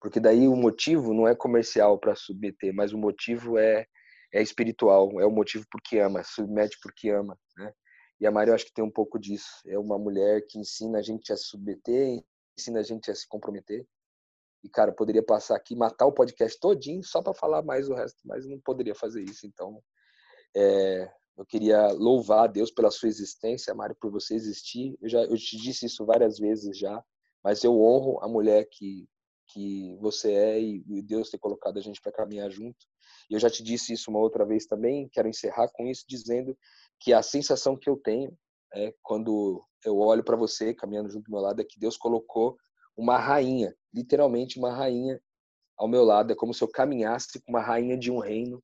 [0.00, 3.86] Porque daí o motivo não é comercial para submeter, mas o motivo é
[4.32, 7.72] é espiritual, é o motivo porque ama, submete porque ama, né?
[8.20, 9.50] E a Maria eu acho que tem um pouco disso.
[9.66, 12.22] É uma mulher que ensina a gente a se submeter,
[12.56, 13.86] ensina a gente a se comprometer.
[14.62, 18.20] E cara, poderia passar aqui matar o podcast todinho só para falar mais o resto,
[18.24, 19.46] mas não poderia fazer isso.
[19.46, 19.82] Então,
[20.54, 24.94] é, eu queria louvar a Deus pela sua existência, Mari, por você existir.
[25.00, 27.02] Eu já eu te disse isso várias vezes já,
[27.42, 29.08] mas eu honro a mulher que
[29.52, 32.78] que você é e Deus ter colocado a gente para caminhar junto.
[33.28, 35.08] E eu já te disse isso uma outra vez também.
[35.10, 36.56] Quero encerrar com isso dizendo
[37.00, 38.36] que a sensação que eu tenho
[38.72, 42.56] é quando eu olho para você caminhando junto do meu lado é que Deus colocou
[42.96, 45.20] uma rainha, literalmente uma rainha
[45.76, 46.32] ao meu lado.
[46.32, 48.62] É como se eu caminhasse com uma rainha de um reino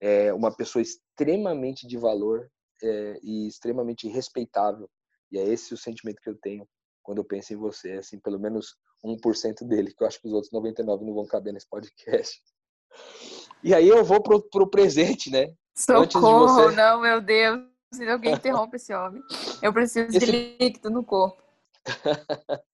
[0.00, 2.50] é uma pessoa extremamente de valor
[2.82, 4.88] é, e extremamente respeitável.
[5.30, 6.68] E é esse o sentimento que eu tenho
[7.02, 10.32] quando eu penso em você, assim, pelo menos 1% dele, que eu acho que os
[10.32, 12.42] outros 99 não vão caber nesse podcast.
[13.62, 15.52] E aí eu vou pro, pro presente, né?
[15.74, 16.74] Socorro, você...
[16.74, 17.60] não, meu Deus.
[17.92, 19.22] Se alguém interrompe esse homem.
[19.62, 20.26] Eu preciso esse...
[20.26, 21.40] de líquido no corpo.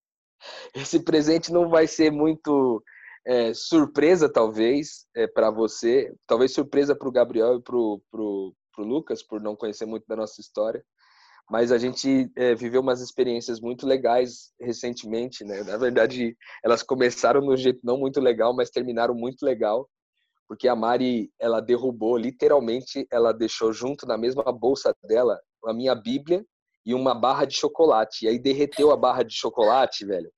[0.75, 2.83] esse presente não vai ser muito
[3.27, 6.13] é, surpresa, talvez, é, para você.
[6.27, 10.41] Talvez surpresa para o Gabriel e para o Lucas, por não conhecer muito da nossa
[10.41, 10.85] história
[11.51, 15.63] mas a gente é, viveu umas experiências muito legais recentemente, né?
[15.63, 19.87] Na verdade, elas começaram no jeito não muito legal, mas terminaram muito legal,
[20.49, 25.95] porque a Mari, ela derrubou, literalmente, ela deixou junto na mesma bolsa dela a minha
[25.95, 26.43] Bíblia
[26.85, 28.25] e uma barra de chocolate.
[28.25, 30.31] E aí derreteu a barra de chocolate, velho.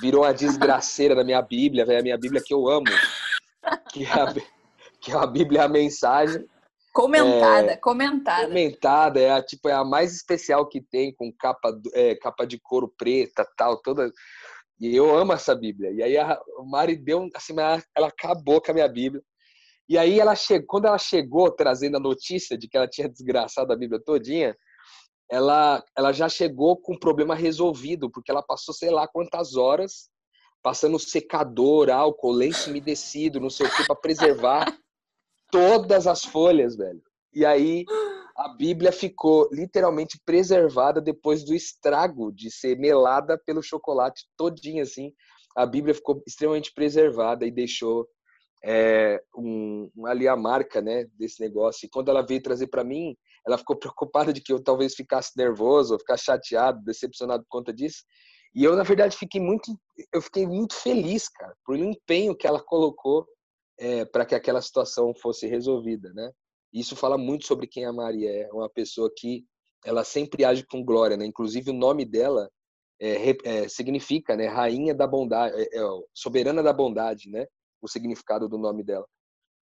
[0.00, 2.86] Virou uma desgraceira na minha Bíblia, velho, a minha Bíblia que eu amo,
[3.90, 4.34] que é a,
[5.00, 6.44] que é a Bíblia a mensagem.
[6.92, 8.46] Comentada, é, comentada.
[8.48, 12.58] Comentada, é a, tipo, é a mais especial que tem, com capa, é, capa de
[12.60, 14.10] couro preta, tal, toda.
[14.78, 15.90] E eu amo essa Bíblia.
[15.92, 17.54] E aí a Mari deu, assim,
[17.96, 19.22] ela acabou com a minha Bíblia.
[19.88, 23.72] E aí ela chegou, quando ela chegou trazendo a notícia de que ela tinha desgraçado
[23.72, 24.56] a Bíblia todinha,
[25.32, 30.10] ela, ela já chegou com o problema resolvido, porque ela passou sei lá quantas horas
[30.62, 34.78] passando secador, álcool, lenço umedecido, não sei o que, para preservar
[35.50, 37.02] todas as folhas, velho.
[37.32, 37.86] E aí
[38.36, 45.14] a Bíblia ficou literalmente preservada depois do estrago de ser melada pelo chocolate todinho assim.
[45.56, 48.06] A Bíblia ficou extremamente preservada e deixou
[48.64, 51.86] é, um, ali a marca, né, desse negócio.
[51.86, 55.32] E quando ela veio trazer para mim, ela ficou preocupada de que eu talvez ficasse
[55.36, 58.04] nervoso, ou ficasse chateado, decepcionado por conta disso.
[58.54, 59.74] E eu na verdade fiquei muito,
[60.12, 63.26] eu fiquei muito feliz, cara, por empenho que ela colocou
[63.78, 66.30] é, para que aquela situação fosse resolvida, né?
[66.72, 69.44] Isso fala muito sobre quem a Maria é, uma pessoa que
[69.84, 71.24] ela sempre age com glória, né?
[71.24, 72.50] Inclusive o nome dela
[73.00, 74.46] é, é, significa, né?
[74.46, 75.82] Rainha da bondade, é, é
[76.14, 77.46] soberana da bondade, né?
[77.82, 79.06] O significado do nome dela.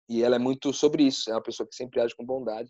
[0.09, 1.29] E ela é muito sobre isso.
[1.29, 2.69] É uma pessoa que sempre age com bondade.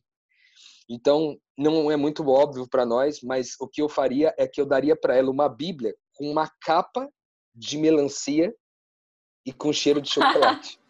[0.90, 4.66] Então não é muito óbvio para nós, mas o que eu faria é que eu
[4.66, 7.08] daria para ela uma Bíblia com uma capa
[7.54, 8.54] de melancia
[9.46, 10.78] e com cheiro de chocolate.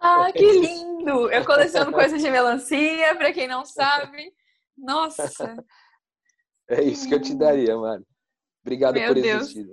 [0.00, 1.32] Ah, que lindo!
[1.32, 4.32] Eu coleciono coisas de melancia, para quem não sabe.
[4.76, 5.56] Nossa!
[6.70, 8.06] É isso que eu te daria, mano.
[8.62, 9.42] Obrigado Meu por Deus.
[9.42, 9.66] existir.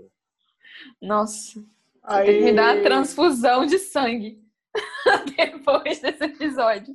[1.01, 1.63] Nossa.
[2.05, 2.43] Aí...
[2.43, 4.39] Me dá uma transfusão de sangue
[5.35, 6.93] depois desse episódio.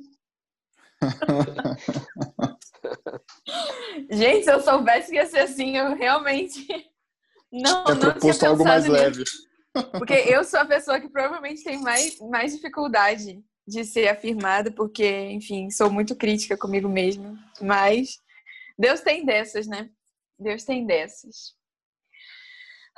[4.09, 6.67] Gente, se eu soubesse que ia ser assim, eu realmente
[7.51, 8.93] não, eu não tinha algo mais nisso.
[8.93, 9.23] leve.
[9.97, 15.29] Porque eu sou a pessoa que provavelmente tem mais, mais dificuldade de ser afirmada, porque,
[15.31, 17.37] enfim, sou muito crítica comigo mesma.
[17.59, 18.19] Mas
[18.77, 19.89] Deus tem dessas, né?
[20.37, 21.55] Deus tem dessas.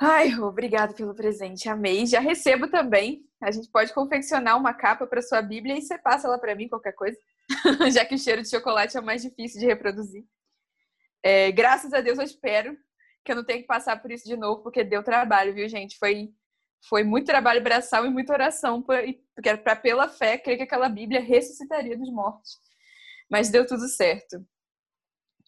[0.00, 2.06] Ai, obrigado pelo presente, amei.
[2.06, 3.24] Já recebo também.
[3.40, 6.68] A gente pode confeccionar uma capa para sua Bíblia e você passa lá para mim
[6.68, 7.16] qualquer coisa,
[7.92, 10.24] já que o cheiro de chocolate é mais difícil de reproduzir.
[11.22, 12.76] É, graças a Deus eu espero
[13.24, 15.98] que eu não tenha que passar por isso de novo, porque deu trabalho, viu, gente?
[15.98, 16.32] Foi
[16.86, 21.96] foi muito trabalho braçal e muita oração, para pela fé crer que aquela Bíblia ressuscitaria
[21.96, 22.60] dos mortos.
[23.30, 24.46] Mas deu tudo certo.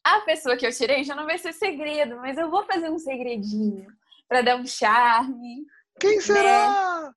[0.03, 2.99] A pessoa que eu tirei já não vai ser segredo, mas eu vou fazer um
[2.99, 3.87] segredinho
[4.29, 5.65] para dar um charme.
[5.99, 6.21] Quem né?
[6.21, 7.03] será?
[7.03, 7.13] Né?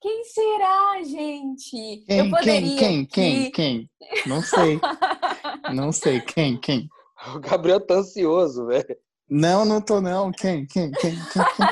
[0.00, 2.04] Quem será, gente?
[2.06, 3.90] Quem, eu poderia quem, quem, quem, quem?
[4.26, 4.80] Não sei.
[5.72, 6.20] não sei.
[6.20, 6.88] Quem, quem?
[7.34, 8.96] O Gabriel tá ansioso, velho.
[9.28, 10.32] Não, não tô não.
[10.32, 11.22] Quem, quem, quem, quem?
[11.22, 11.66] quem?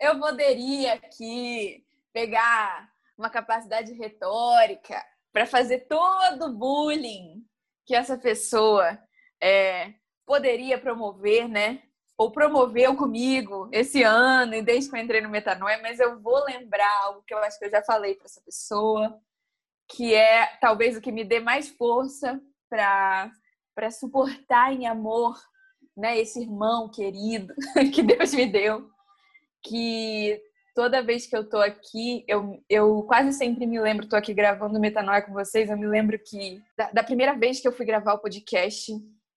[0.00, 7.44] eu poderia aqui pegar uma capacidade retórica para fazer todo o bullying
[7.86, 8.98] que essa pessoa
[9.40, 9.94] é,
[10.26, 11.82] poderia promover, né?
[12.18, 16.44] Ou promoveu comigo esse ano e desde que eu entrei no Metanoia, mas eu vou
[16.44, 19.16] lembrar algo que eu acho que eu já falei para essa pessoa,
[19.88, 25.38] que é talvez o que me dê mais força para suportar em amor,
[25.96, 27.54] né, esse irmão querido
[27.94, 28.90] que Deus me deu
[29.62, 30.40] que
[30.74, 34.78] toda vez que eu tô aqui, eu, eu quase sempre me lembro, tô aqui gravando
[34.78, 38.14] Metanoia com vocês, eu me lembro que da, da primeira vez que eu fui gravar
[38.14, 38.92] o podcast,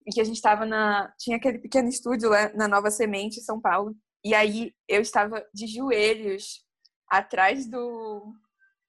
[0.05, 1.13] e que a gente estava na.
[1.17, 3.95] Tinha aquele pequeno estúdio lá na Nova Semente, em São Paulo.
[4.23, 6.63] E aí eu estava de joelhos
[7.09, 8.33] atrás do.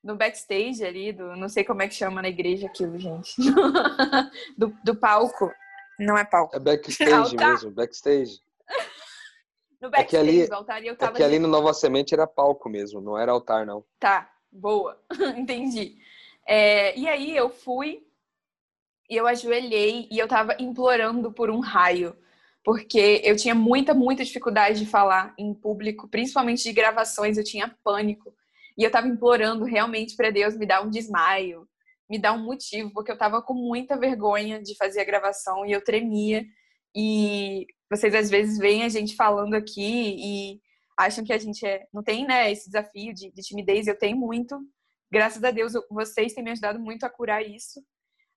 [0.02, 1.36] No backstage ali, do.
[1.36, 3.34] Não sei como é que chama na igreja aquilo, gente.
[4.56, 5.52] do, do palco.
[5.98, 6.56] Não é palco.
[6.56, 8.40] É backstage mesmo, backstage.
[9.80, 11.12] No backstage, é que ali, o altar, e eu tava...
[11.12, 13.84] É que ali no Nova Semente era palco mesmo, não era altar, não.
[13.98, 15.00] Tá, boa.
[15.36, 15.98] Entendi.
[16.46, 18.06] É, e aí eu fui
[19.12, 22.16] e eu ajoelhei e eu tava implorando por um raio
[22.64, 27.76] porque eu tinha muita, muita dificuldade de falar em público, principalmente de gravações, eu tinha
[27.82, 28.34] pânico.
[28.78, 31.68] E eu estava implorando realmente para Deus me dar um desmaio,
[32.08, 35.72] me dar um motivo, porque eu estava com muita vergonha de fazer a gravação e
[35.72, 36.44] eu tremia.
[36.94, 40.60] E vocês às vezes veem a gente falando aqui e
[40.96, 44.16] acham que a gente é, não tem né, esse desafio de, de timidez, eu tenho
[44.16, 44.58] muito.
[45.10, 47.82] Graças a Deus, vocês têm me ajudado muito a curar isso.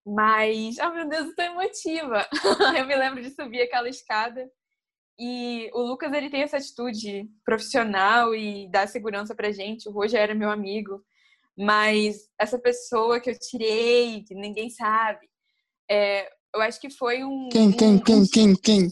[0.06, 2.28] Mas, oh meu Deus, eu tô emotiva.
[2.78, 4.50] eu me lembro de subir aquela escada
[5.18, 9.88] e o Lucas ele tem essa atitude profissional e dá segurança pra gente.
[9.88, 11.04] O Roger era meu amigo,
[11.58, 15.28] mas essa pessoa que eu tirei, que ninguém sabe,
[15.89, 17.50] é, eu acho que foi um.
[17.50, 18.88] Quem, quem, um, quem, quem, quem?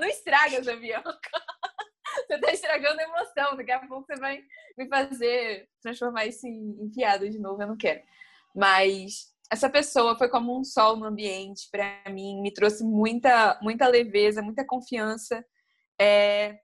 [0.00, 1.12] Não estraga, Zabianca.
[2.26, 3.56] você tá estragando a emoção.
[3.56, 4.40] Daqui a pouco você vai
[4.78, 7.60] me fazer transformar isso em, em piada de novo.
[7.62, 8.00] Eu não quero.
[8.54, 13.86] Mas essa pessoa foi como um sol no ambiente para mim, me trouxe muita, muita
[13.86, 15.44] leveza, muita confiança.
[16.00, 16.58] É,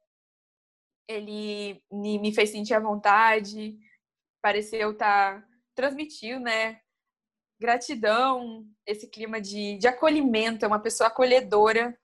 [1.07, 3.79] ele me, fez sentir à vontade,
[4.41, 6.81] pareceu estar tá, transmitiu, né?
[7.61, 11.95] Gratidão, esse clima de, de acolhimento, é uma pessoa acolhedora.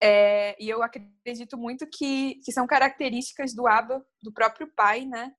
[0.00, 5.34] É, e eu acredito muito que, que são características do Abba, do próprio pai, né?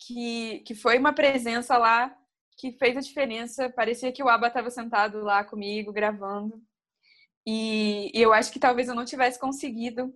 [0.00, 2.12] Que, que foi uma presença lá
[2.56, 3.70] que fez a diferença.
[3.70, 6.62] Parecia que o Aba estava sentado lá comigo, gravando.
[7.46, 10.12] E, e, eu acho que talvez eu não tivesse conseguido,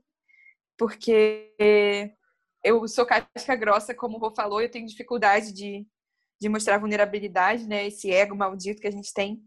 [0.76, 1.54] porque
[2.64, 5.86] eu sou casca grossa, como o Rô falou, eu tenho dificuldade de,
[6.40, 7.86] de mostrar vulnerabilidade, né?
[7.86, 9.40] Esse ego maldito que a gente tem.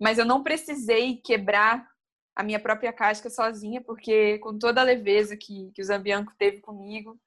[0.00, 1.88] Mas eu não precisei quebrar
[2.34, 6.60] a minha própria casca sozinha, porque com toda a leveza que, que o Zambianco teve
[6.60, 7.18] comigo,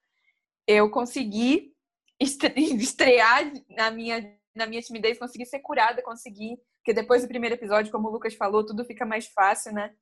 [0.68, 1.74] eu consegui
[2.20, 4.22] estrear na minha
[4.56, 6.58] na minha timidez, conseguir ser curada, conseguir.
[6.78, 9.94] Porque depois do primeiro episódio, como o Lucas falou, tudo fica mais fácil, né?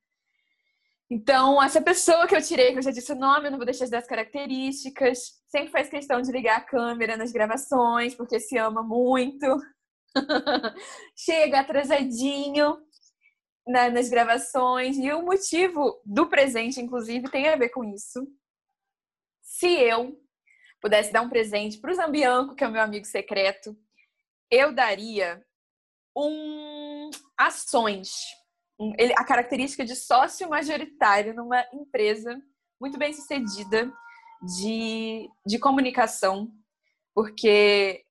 [1.09, 3.65] Então, essa pessoa que eu tirei, que eu já disse o nome, eu não vou
[3.65, 8.81] deixar das características, sempre faz questão de ligar a câmera nas gravações, porque se ama
[8.81, 9.45] muito.
[11.15, 12.77] Chega atrasadinho
[13.67, 14.97] na, nas gravações.
[14.97, 18.27] E o motivo do presente, inclusive, tem a ver com isso.
[19.41, 20.19] Se eu
[20.81, 23.77] pudesse dar um presente para o Zambianco, que é o meu amigo secreto,
[24.49, 25.43] eu daria
[26.15, 28.11] um ações.
[28.79, 32.41] Um, ele, a característica de sócio majoritário numa empresa
[32.79, 33.91] muito bem sucedida
[34.59, 36.51] de, de comunicação,
[37.15, 38.03] porque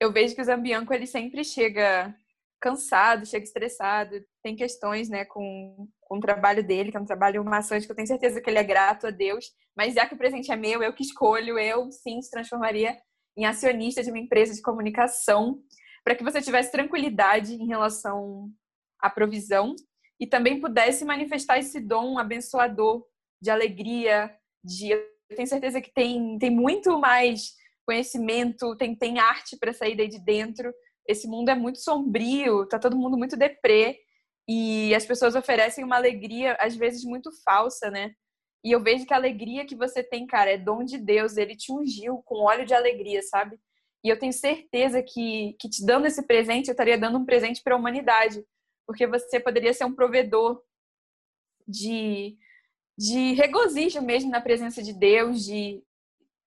[0.00, 2.14] eu vejo que o Zambianco ele sempre chega
[2.60, 7.44] cansado, chega estressado, tem questões né, com, com o trabalho dele, que é um trabalho
[7.44, 10.18] maçante, que eu tenho certeza que ele é grato a Deus, mas já que o
[10.18, 12.96] presente é meu, eu que escolho, eu sim se transformaria
[13.36, 15.62] em acionista de uma empresa de comunicação
[16.04, 18.50] para que você tivesse tranquilidade em relação
[19.00, 19.74] à provisão
[20.20, 23.04] e também pudesse manifestar esse dom abençoador
[23.40, 27.52] de alegria, de eu tenho certeza que tem, tem muito mais
[27.86, 30.72] conhecimento, tem, tem arte para sair daí de dentro.
[31.08, 33.98] Esse mundo é muito sombrio, tá todo mundo muito deprê
[34.48, 38.12] e as pessoas oferecem uma alegria às vezes muito falsa, né?
[38.64, 41.56] E eu vejo que a alegria que você tem, cara, é dom de Deus, ele
[41.56, 43.58] te ungiu com óleo de alegria, sabe?
[44.04, 47.62] E eu tenho certeza que, que te dando esse presente, eu estaria dando um presente
[47.62, 48.44] para a humanidade,
[48.86, 50.62] porque você poderia ser um provedor
[51.66, 52.36] de,
[52.98, 55.82] de regozijo mesmo na presença de Deus, de,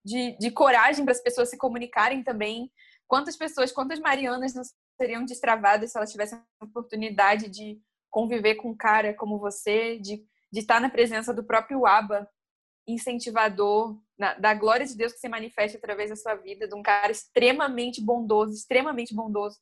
[0.04, 2.71] de, de coragem para as pessoas se comunicarem também.
[3.08, 4.63] Quantas pessoas, quantas Marianas não
[4.99, 10.25] seriam destravadas se elas tivessem a oportunidade de conviver com um cara como você, de,
[10.56, 12.30] de estar na presença do próprio Abba,
[12.88, 16.82] incentivador, na, da glória de Deus que se manifesta através da sua vida, de um
[16.82, 19.58] cara extremamente bondoso, extremamente bondoso,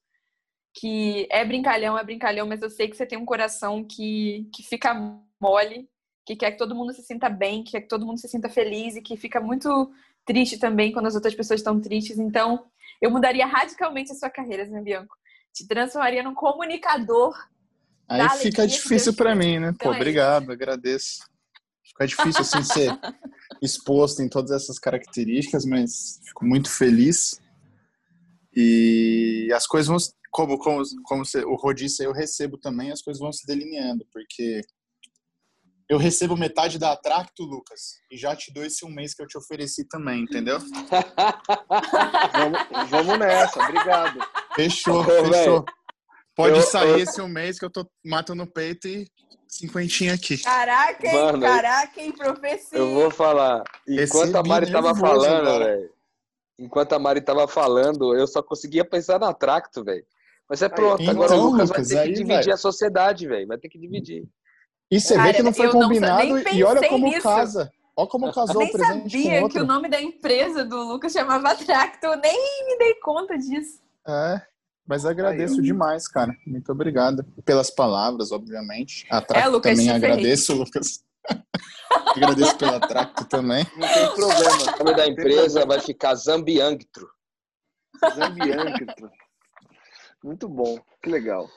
[0.72, 4.62] que é brincalhão, é brincalhão, mas eu sei que você tem um coração que, que
[4.62, 4.94] fica
[5.42, 5.90] mole,
[6.28, 8.48] que quer que todo mundo se sinta bem, que quer que todo mundo se sinta
[8.48, 9.92] feliz e que fica muito
[10.24, 12.20] triste também quando as outras pessoas estão tristes.
[12.20, 12.68] Então,
[13.02, 15.18] eu mudaria radicalmente a sua carreira, Zé Bianco.
[15.52, 17.36] Te transformaria num comunicador.
[18.08, 19.70] Aí fica difícil para mim, né?
[19.70, 21.20] Então Pô, é obrigado, agradeço.
[21.84, 22.92] Fica difícil assim ser
[23.62, 27.40] exposto em todas essas características, mas fico muito feliz.
[28.56, 29.98] E as coisas vão,
[30.32, 34.62] como, como, como o Rô disse, eu recebo também, as coisas vão se delineando, porque
[35.90, 39.28] eu recebo metade da Atracto, Lucas, e já te dou esse um mês que eu
[39.28, 40.60] te ofereci também, entendeu?
[42.34, 44.20] vamos, vamos, nessa, obrigado.
[44.56, 45.30] Fechou, Ô, fechou.
[45.30, 45.66] Véio,
[46.36, 47.00] Pode eu, sair eu...
[47.00, 49.08] esse um mês que eu tô matando no peito e
[49.48, 50.38] cinquentinha aqui.
[50.38, 51.14] Caraca, hein?
[51.14, 52.78] Mano, Caraca, hein, profecia.
[52.78, 53.64] Eu vou falar.
[53.88, 55.90] Enquanto Recebi a Mari tava falando, velho.
[56.58, 60.06] Enquanto a Mari tava falando, eu só conseguia pensar na Tracto, velho.
[60.50, 62.54] Mas é pronto, aí, agora então, o Lucas, Lucas vai ter que dividir vai.
[62.54, 63.48] a sociedade, velho.
[63.48, 64.24] Vai ter que dividir.
[64.92, 67.24] E você Cara, vê que não foi não combinado nem e olha pensei como nisso.
[67.24, 67.72] casa.
[67.96, 71.12] Olha como casou nem o presente sabia com que o nome da empresa do Lucas
[71.12, 73.82] chamava Tracto, eu nem me dei conta disso.
[74.08, 74.42] É,
[74.86, 76.36] mas agradeço demais, cara.
[76.46, 79.06] Muito obrigado pelas palavras, obviamente.
[79.10, 81.04] A Tracto É, Lucas, também agradeço, Lucas.
[82.16, 83.66] agradeço pela Tracto também.
[83.78, 84.76] Não tem problema.
[84.80, 87.10] O nome da empresa vai ficar Zambiangtro.
[88.16, 88.86] Zambianca.
[90.24, 91.50] Muito bom, que legal.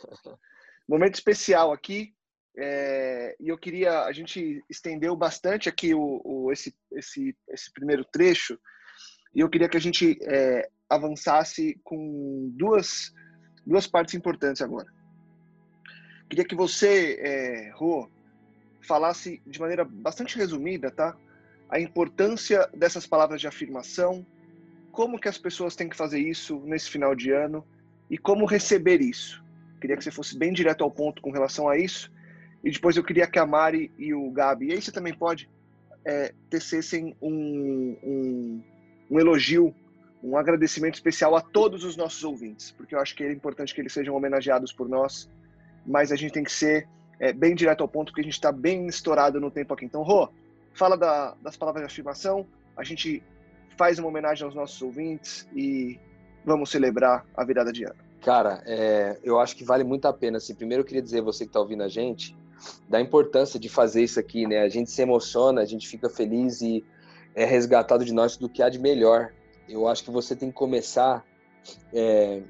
[0.89, 2.15] Momento especial aqui.
[2.59, 8.03] é, e eu queria, a gente estendeu bastante aqui o, o- esse, esse, esse primeiro
[8.05, 8.59] trecho,
[9.35, 13.13] e eu queria que a gente é, avançasse com duas,
[13.67, 14.87] duas partes importantes agora.
[16.29, 18.09] Queria que você, é, Rô,
[18.81, 21.17] falasse de maneira bastante resumida, tá?
[21.69, 24.25] A importância dessas palavras de afirmação,
[24.93, 27.65] como que as pessoas têm que fazer isso nesse final de ano
[28.09, 29.45] e como receber isso.
[29.81, 32.11] Queria que você fosse bem direto ao ponto com relação a isso.
[32.65, 35.49] E depois eu queria que a Mari e o Gabi, e aí você também pode,
[36.05, 38.63] é, tecessem um, um,
[39.11, 39.75] um elogio,
[40.27, 43.81] um agradecimento especial a todos os nossos ouvintes, porque eu acho que é importante que
[43.81, 45.29] eles sejam homenageados por nós,
[45.87, 48.53] mas a gente tem que ser é, bem direto ao ponto, porque a gente está
[48.53, 49.87] bem estourado no tempo aqui.
[49.87, 50.29] Então, Rô,
[50.75, 52.47] fala da- das palavras de afirmação,
[52.77, 53.23] a gente
[53.79, 55.99] faz uma homenagem aos nossos ouvintes e
[56.45, 57.97] vamos celebrar a virada de ano.
[58.23, 60.39] Cara, é, eu acho que vale muito a pena.
[60.39, 62.37] Assim, primeiro eu queria dizer, você que está ouvindo a gente,
[62.89, 64.63] da importância de fazer isso aqui, né?
[64.63, 66.85] A gente se emociona, a gente fica feliz e
[67.35, 69.33] é resgatado de nós do que há de melhor.
[69.69, 71.25] Eu acho que você tem que começar
[71.93, 72.43] é,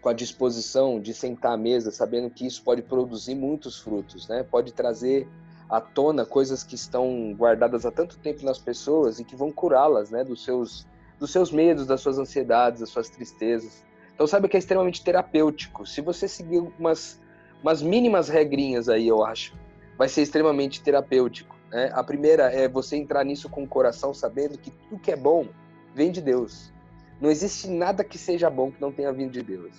[0.00, 4.42] com a disposição de sentar à mesa, sabendo que isso pode produzir muitos frutos, né?
[4.42, 5.28] Pode trazer
[5.68, 10.10] à tona coisas que estão guardadas há tanto tempo nas pessoas e que vão curá-las,
[10.10, 10.24] né?
[10.24, 10.86] Dos seus,
[11.18, 13.84] dos seus medos, das suas ansiedades, das suas tristezas.
[14.14, 15.86] Então sabe que é extremamente terapêutico.
[15.86, 17.20] Se você seguir umas,
[17.62, 19.56] umas mínimas regrinhas aí, eu acho,
[19.96, 21.56] vai ser extremamente terapêutico.
[21.70, 21.90] Né?
[21.92, 25.48] A primeira é você entrar nisso com o coração sabendo que tudo que é bom
[25.94, 26.72] vem de Deus.
[27.20, 29.72] Não existe nada que seja bom que não tenha vindo de Deus.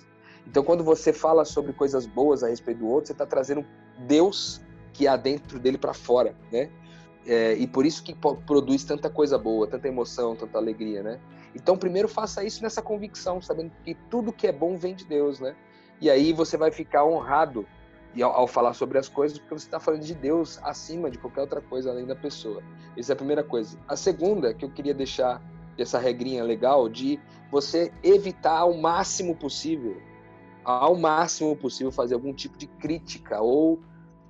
[0.46, 3.64] Então quando você fala sobre coisas boas a respeito do outro, você está trazendo
[3.98, 4.60] Deus
[4.92, 6.70] que há dentro dele para fora, né?
[7.26, 11.20] É, e por isso que produz tanta coisa boa, tanta emoção, tanta alegria, né?
[11.56, 15.40] Então, primeiro faça isso nessa convicção, sabendo que tudo que é bom vem de Deus,
[15.40, 15.56] né?
[16.00, 17.66] E aí você vai ficar honrado
[18.22, 21.60] ao falar sobre as coisas, porque você está falando de Deus acima de qualquer outra
[21.60, 22.62] coisa além da pessoa.
[22.96, 23.78] Essa é a primeira coisa.
[23.88, 25.42] A segunda que eu queria deixar
[25.78, 27.18] essa regrinha legal de
[27.50, 29.96] você evitar ao máximo possível,
[30.64, 33.80] ao máximo possível fazer algum tipo de crítica ou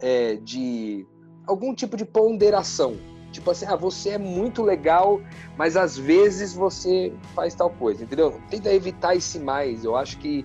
[0.00, 1.06] é, de
[1.46, 2.96] algum tipo de ponderação.
[3.32, 5.20] Tipo assim, ah, você é muito legal,
[5.56, 8.40] mas às vezes você faz tal coisa, entendeu?
[8.48, 9.84] Tenta evitar esse mais.
[9.84, 10.44] Eu acho que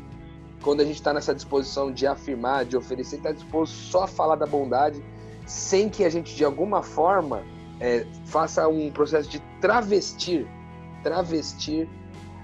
[0.62, 4.36] quando a gente está nessa disposição de afirmar, de oferecer, está disposto só a falar
[4.36, 5.04] da bondade,
[5.46, 7.44] sem que a gente de alguma forma
[7.80, 10.48] é, faça um processo de travestir,
[11.04, 11.90] travestir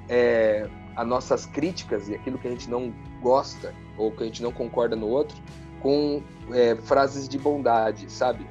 [0.10, 4.42] é, as nossas críticas e aquilo que a gente não gosta ou que a gente
[4.42, 5.38] não concorda no outro
[5.82, 8.46] com é, frases de bondade, sabe?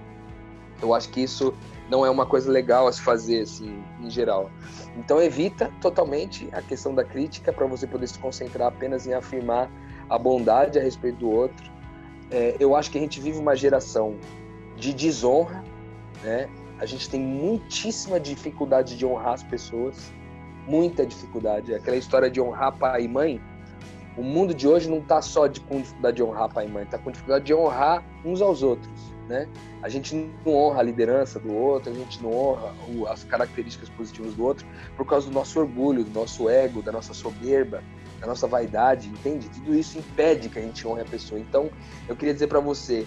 [0.81, 1.55] Eu acho que isso
[1.91, 4.51] não é uma coisa legal a se fazer, assim, em geral.
[4.97, 9.71] Então, evita totalmente a questão da crítica para você poder se concentrar apenas em afirmar
[10.09, 11.71] a bondade a respeito do outro.
[12.31, 14.17] É, eu acho que a gente vive uma geração
[14.77, 15.65] de desonra,
[16.23, 16.49] né?
[16.79, 20.13] A gente tem muitíssima dificuldade de honrar as pessoas,
[20.67, 21.75] muita dificuldade.
[21.75, 23.41] Aquela história de honrar pai e mãe,
[24.17, 26.85] o mundo de hoje não está só de, com dificuldade de honrar pai e mãe,
[26.85, 29.49] está com dificuldade de honrar uns aos outros, né?
[29.83, 33.89] A gente não honra a liderança do outro, a gente não honra o, as características
[33.91, 34.67] positivas do outro
[34.97, 37.83] por causa do nosso orgulho, do nosso ego, da nossa soberba,
[38.21, 39.49] da nossa vaidade, entende?
[39.49, 41.39] Tudo isso impede que a gente honre a pessoa.
[41.39, 41.71] Então,
[42.09, 43.07] eu queria dizer para você,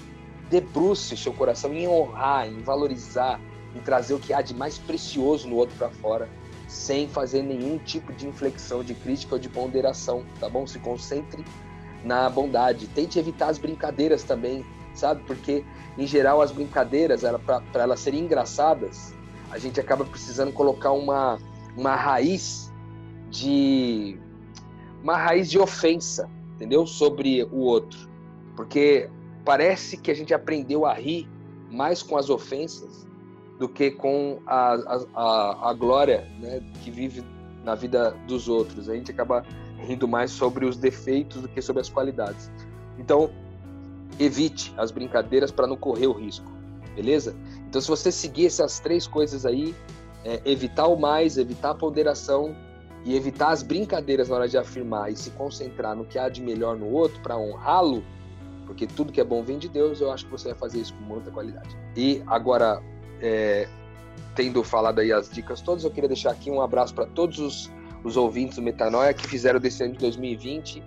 [0.49, 3.39] debruce seu coração em honrar, em valorizar,
[3.75, 6.29] em trazer o que há de mais precioso no outro para fora,
[6.67, 10.67] sem fazer nenhum tipo de inflexão, de crítica ou de ponderação, tá bom?
[10.67, 11.43] Se concentre
[12.03, 12.87] na bondade.
[12.87, 15.23] Tente evitar as brincadeiras também, sabe?
[15.25, 15.63] Porque,
[15.97, 19.13] em geral, as brincadeiras, para elas serem engraçadas,
[19.51, 21.39] a gente acaba precisando colocar uma,
[21.75, 22.71] uma raiz
[23.29, 24.19] de.
[25.01, 26.85] uma raiz de ofensa, entendeu?
[26.85, 28.07] Sobre o outro.
[28.55, 29.09] Porque
[29.43, 31.27] parece que a gente aprendeu a rir
[31.71, 33.08] mais com as ofensas
[33.59, 34.73] do que com a,
[35.13, 37.21] a, a, glória né, que vive
[37.63, 38.89] na vida dos outros.
[38.89, 39.43] A gente acaba
[39.77, 42.49] rindo mais sobre os defeitos do que sobre as qualidades.
[42.97, 43.29] Então,
[44.17, 46.49] evite as brincadeiras para não correr o risco,
[46.95, 47.35] beleza?
[47.67, 49.75] Então, se você seguir essas três coisas aí,
[50.23, 52.55] é, evitar o mais, evitar a ponderação
[53.05, 56.41] e evitar as brincadeiras na hora de afirmar e se concentrar no que há de
[56.41, 58.03] melhor no outro para honrá-lo,
[58.65, 60.93] porque tudo que é bom vem de Deus, eu acho que você vai fazer isso
[60.93, 61.75] com muita qualidade.
[61.95, 62.81] E agora,
[63.21, 63.67] é,
[64.35, 67.71] tendo falado aí as dicas todas, eu queria deixar aqui um abraço para todos os,
[68.03, 70.83] os, ouvintes do Metanoia que fizeram desse ano de 2020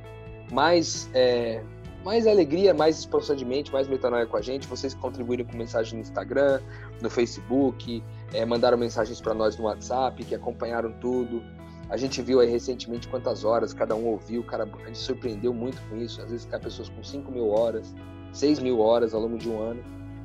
[0.53, 1.63] mais, é,
[2.05, 4.69] mais alegria, mais expansão de mente, mais metanoia com a gente.
[4.69, 6.61] Vocês contribuíram com mensagem no Instagram,
[7.01, 11.43] no Facebook, é, mandaram mensagens para nós no WhatsApp, que acompanharam tudo.
[11.89, 15.81] A gente viu aí recentemente quantas horas cada um ouviu, cara, a gente surpreendeu muito
[15.89, 16.21] com isso.
[16.23, 17.95] Às vezes cai pessoas com 5 mil horas,
[18.33, 19.83] 6 mil horas ao longo de um ano.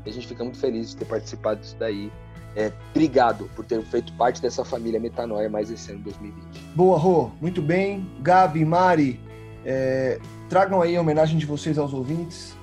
[0.07, 2.09] E a gente fica muito feliz de ter participado disso daí.
[2.55, 6.43] É, obrigado por ter feito parte dessa família Metanoia mais esse ano 2020.
[6.73, 7.29] Boa, Rô.
[7.41, 8.09] Muito bem.
[8.21, 9.19] Gabi, Mari,
[9.65, 10.17] é,
[10.49, 12.55] tragam aí a homenagem de vocês aos ouvintes.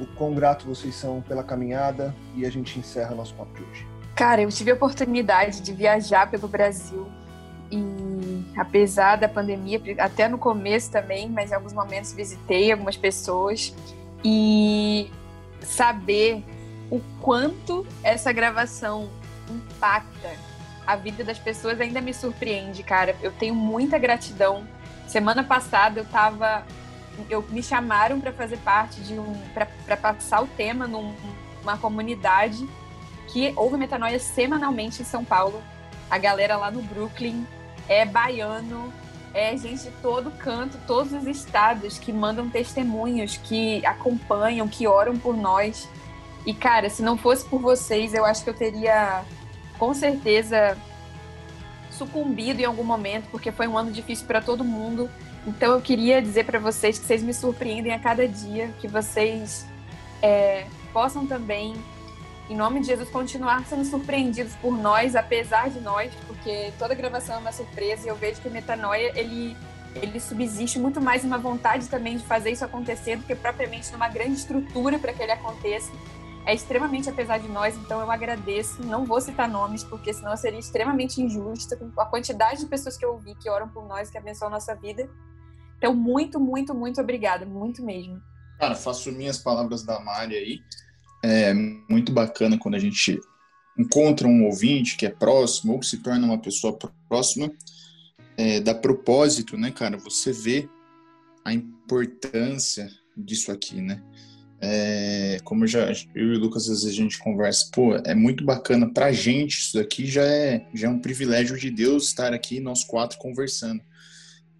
[0.00, 3.86] O quão grato vocês são pela caminhada e a gente encerra nosso papo de hoje.
[4.16, 7.06] Cara, eu tive a oportunidade de viajar pelo Brasil
[7.70, 13.72] e apesar da pandemia, até no começo também, mas em alguns momentos visitei algumas pessoas
[14.24, 15.10] e
[15.60, 16.42] saber
[16.90, 19.08] o quanto essa gravação
[19.50, 20.30] impacta
[20.86, 23.14] a vida das pessoas ainda me surpreende, cara.
[23.22, 24.66] Eu tenho muita gratidão.
[25.06, 26.64] Semana passada eu tava
[27.28, 32.68] eu me chamaram para fazer parte de um para passar o tema numa comunidade
[33.28, 35.62] que houve metanoia semanalmente em São Paulo.
[36.10, 37.46] A galera lá no Brooklyn
[37.88, 38.92] é baiano,
[39.34, 45.18] é gente de todo canto, todos os estados que mandam testemunhos, que acompanham, que oram
[45.18, 45.88] por nós.
[46.46, 49.24] E cara, se não fosse por vocês, eu acho que eu teria
[49.78, 50.76] com certeza
[51.90, 55.10] sucumbido em algum momento, porque foi um ano difícil para todo mundo.
[55.46, 59.66] Então eu queria dizer para vocês que vocês me surpreendem a cada dia, que vocês
[60.22, 61.74] é, possam também
[62.48, 67.36] em nome de Jesus, continuar sendo surpreendidos por nós, apesar de nós, porque toda gravação
[67.36, 69.54] é uma surpresa e eu vejo que o Metanoia, ele,
[69.94, 74.08] ele subsiste muito mais uma vontade também de fazer isso acontecer do que propriamente numa
[74.08, 75.92] grande estrutura para que ele aconteça.
[76.48, 78.82] É extremamente apesar de nós, então eu agradeço.
[78.82, 82.96] Não vou citar nomes, porque senão eu seria extremamente injusta com a quantidade de pessoas
[82.96, 85.10] que eu ouvi que oram por nós, que abençoam a nossa vida.
[85.76, 88.18] Então, muito, muito, muito obrigada, muito mesmo.
[88.58, 90.60] Cara, faço minhas palavras da Mari aí.
[91.22, 93.20] É muito bacana quando a gente
[93.78, 96.78] encontra um ouvinte que é próximo ou que se torna uma pessoa
[97.10, 97.52] próxima,
[98.38, 99.98] é, dá propósito, né, cara?
[99.98, 100.66] Você vê
[101.44, 104.02] a importância disso aqui, né?
[104.60, 108.44] É, como já eu e o Lucas às vezes a gente conversa, pô, é muito
[108.44, 112.58] bacana pra gente isso daqui já é já é um privilégio de Deus estar aqui
[112.58, 113.80] nós quatro conversando.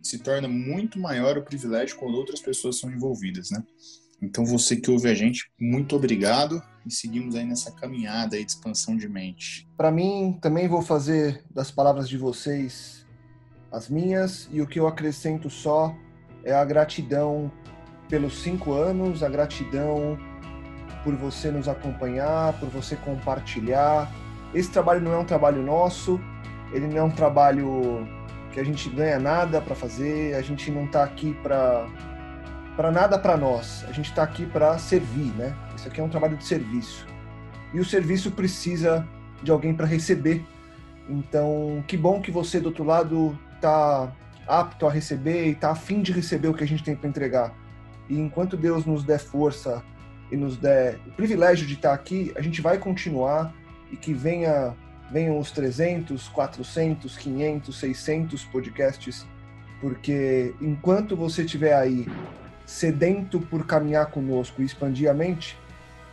[0.00, 3.62] Se torna muito maior o privilégio quando outras pessoas são envolvidas, né?
[4.20, 8.50] Então, você que ouve a gente, muito obrigado e seguimos aí nessa caminhada aí de
[8.50, 9.68] expansão de mente.
[9.76, 13.06] Para mim, também vou fazer das palavras de vocês
[13.70, 15.94] as minhas e o que eu acrescento só
[16.42, 17.52] é a gratidão
[18.08, 20.18] pelos cinco anos, a gratidão
[21.04, 24.10] por você nos acompanhar, por você compartilhar.
[24.54, 26.20] Esse trabalho não é um trabalho nosso,
[26.72, 28.06] ele não é um trabalho
[28.52, 31.86] que a gente ganha nada para fazer, a gente não está aqui para
[32.76, 33.84] para nada para nós.
[33.88, 35.52] A gente está aqui para servir, né?
[35.74, 37.04] Isso aqui é um trabalho de serviço.
[37.74, 39.04] E o serviço precisa
[39.42, 40.44] de alguém para receber.
[41.08, 44.12] Então, que bom que você do outro lado está
[44.46, 47.52] apto a receber e está afim de receber o que a gente tem para entregar.
[48.08, 49.82] E enquanto Deus nos der força
[50.30, 53.54] e nos der o privilégio de estar aqui, a gente vai continuar
[53.90, 54.74] e que venha
[55.10, 59.26] venham os 300, 400, 500, 600 podcasts,
[59.80, 62.06] porque enquanto você estiver aí
[62.66, 65.56] sedento por caminhar conosco e expandir a mente,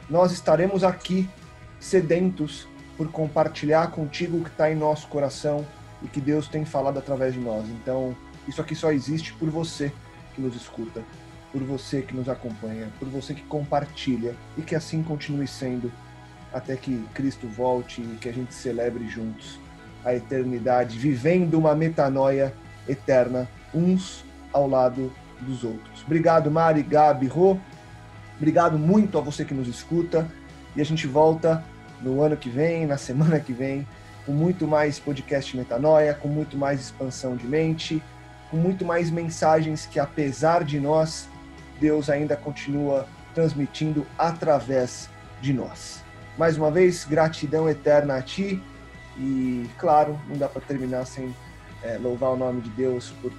[0.10, 1.30] nós estaremos aqui
[1.78, 5.66] sedentos por compartilhar contigo o que está em nosso coração
[6.02, 7.68] e que Deus tem falado através de nós.
[7.68, 8.16] Então,
[8.48, 9.92] isso aqui só existe por você
[10.34, 11.04] que nos escuta,
[11.56, 15.90] por você que nos acompanha, por você que compartilha e que assim continue sendo
[16.54, 19.58] até que Cristo volte e que a gente celebre juntos
[20.04, 22.54] a eternidade, vivendo uma metanoia
[22.90, 26.04] eterna, uns ao lado dos outros.
[26.04, 27.58] Obrigado, Mari, Gabi, Rô.
[28.36, 30.28] Obrigado muito a você que nos escuta.
[30.76, 31.64] E a gente volta
[32.02, 33.88] no ano que vem, na semana que vem,
[34.26, 38.04] com muito mais podcast Metanoia, com muito mais expansão de mente,
[38.52, 41.30] com muito mais mensagens que, apesar de nós,
[41.80, 45.10] Deus ainda continua transmitindo através
[45.42, 46.04] de nós.
[46.38, 48.62] Mais uma vez, gratidão eterna a Ti.
[49.18, 51.34] E, claro, não dá para terminar sem
[51.84, 53.32] é, louvar o nome de Deus por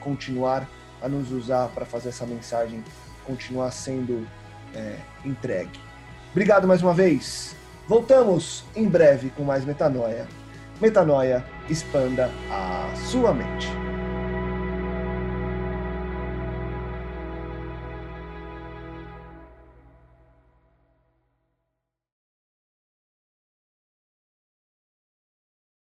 [0.00, 0.68] continuar
[1.00, 2.84] a nos usar para fazer essa mensagem
[3.26, 4.26] continuar sendo
[4.74, 5.80] é, entregue.
[6.30, 7.56] Obrigado mais uma vez.
[7.86, 10.26] Voltamos em breve com mais Metanoia.
[10.80, 13.93] Metanoia, expanda a sua mente.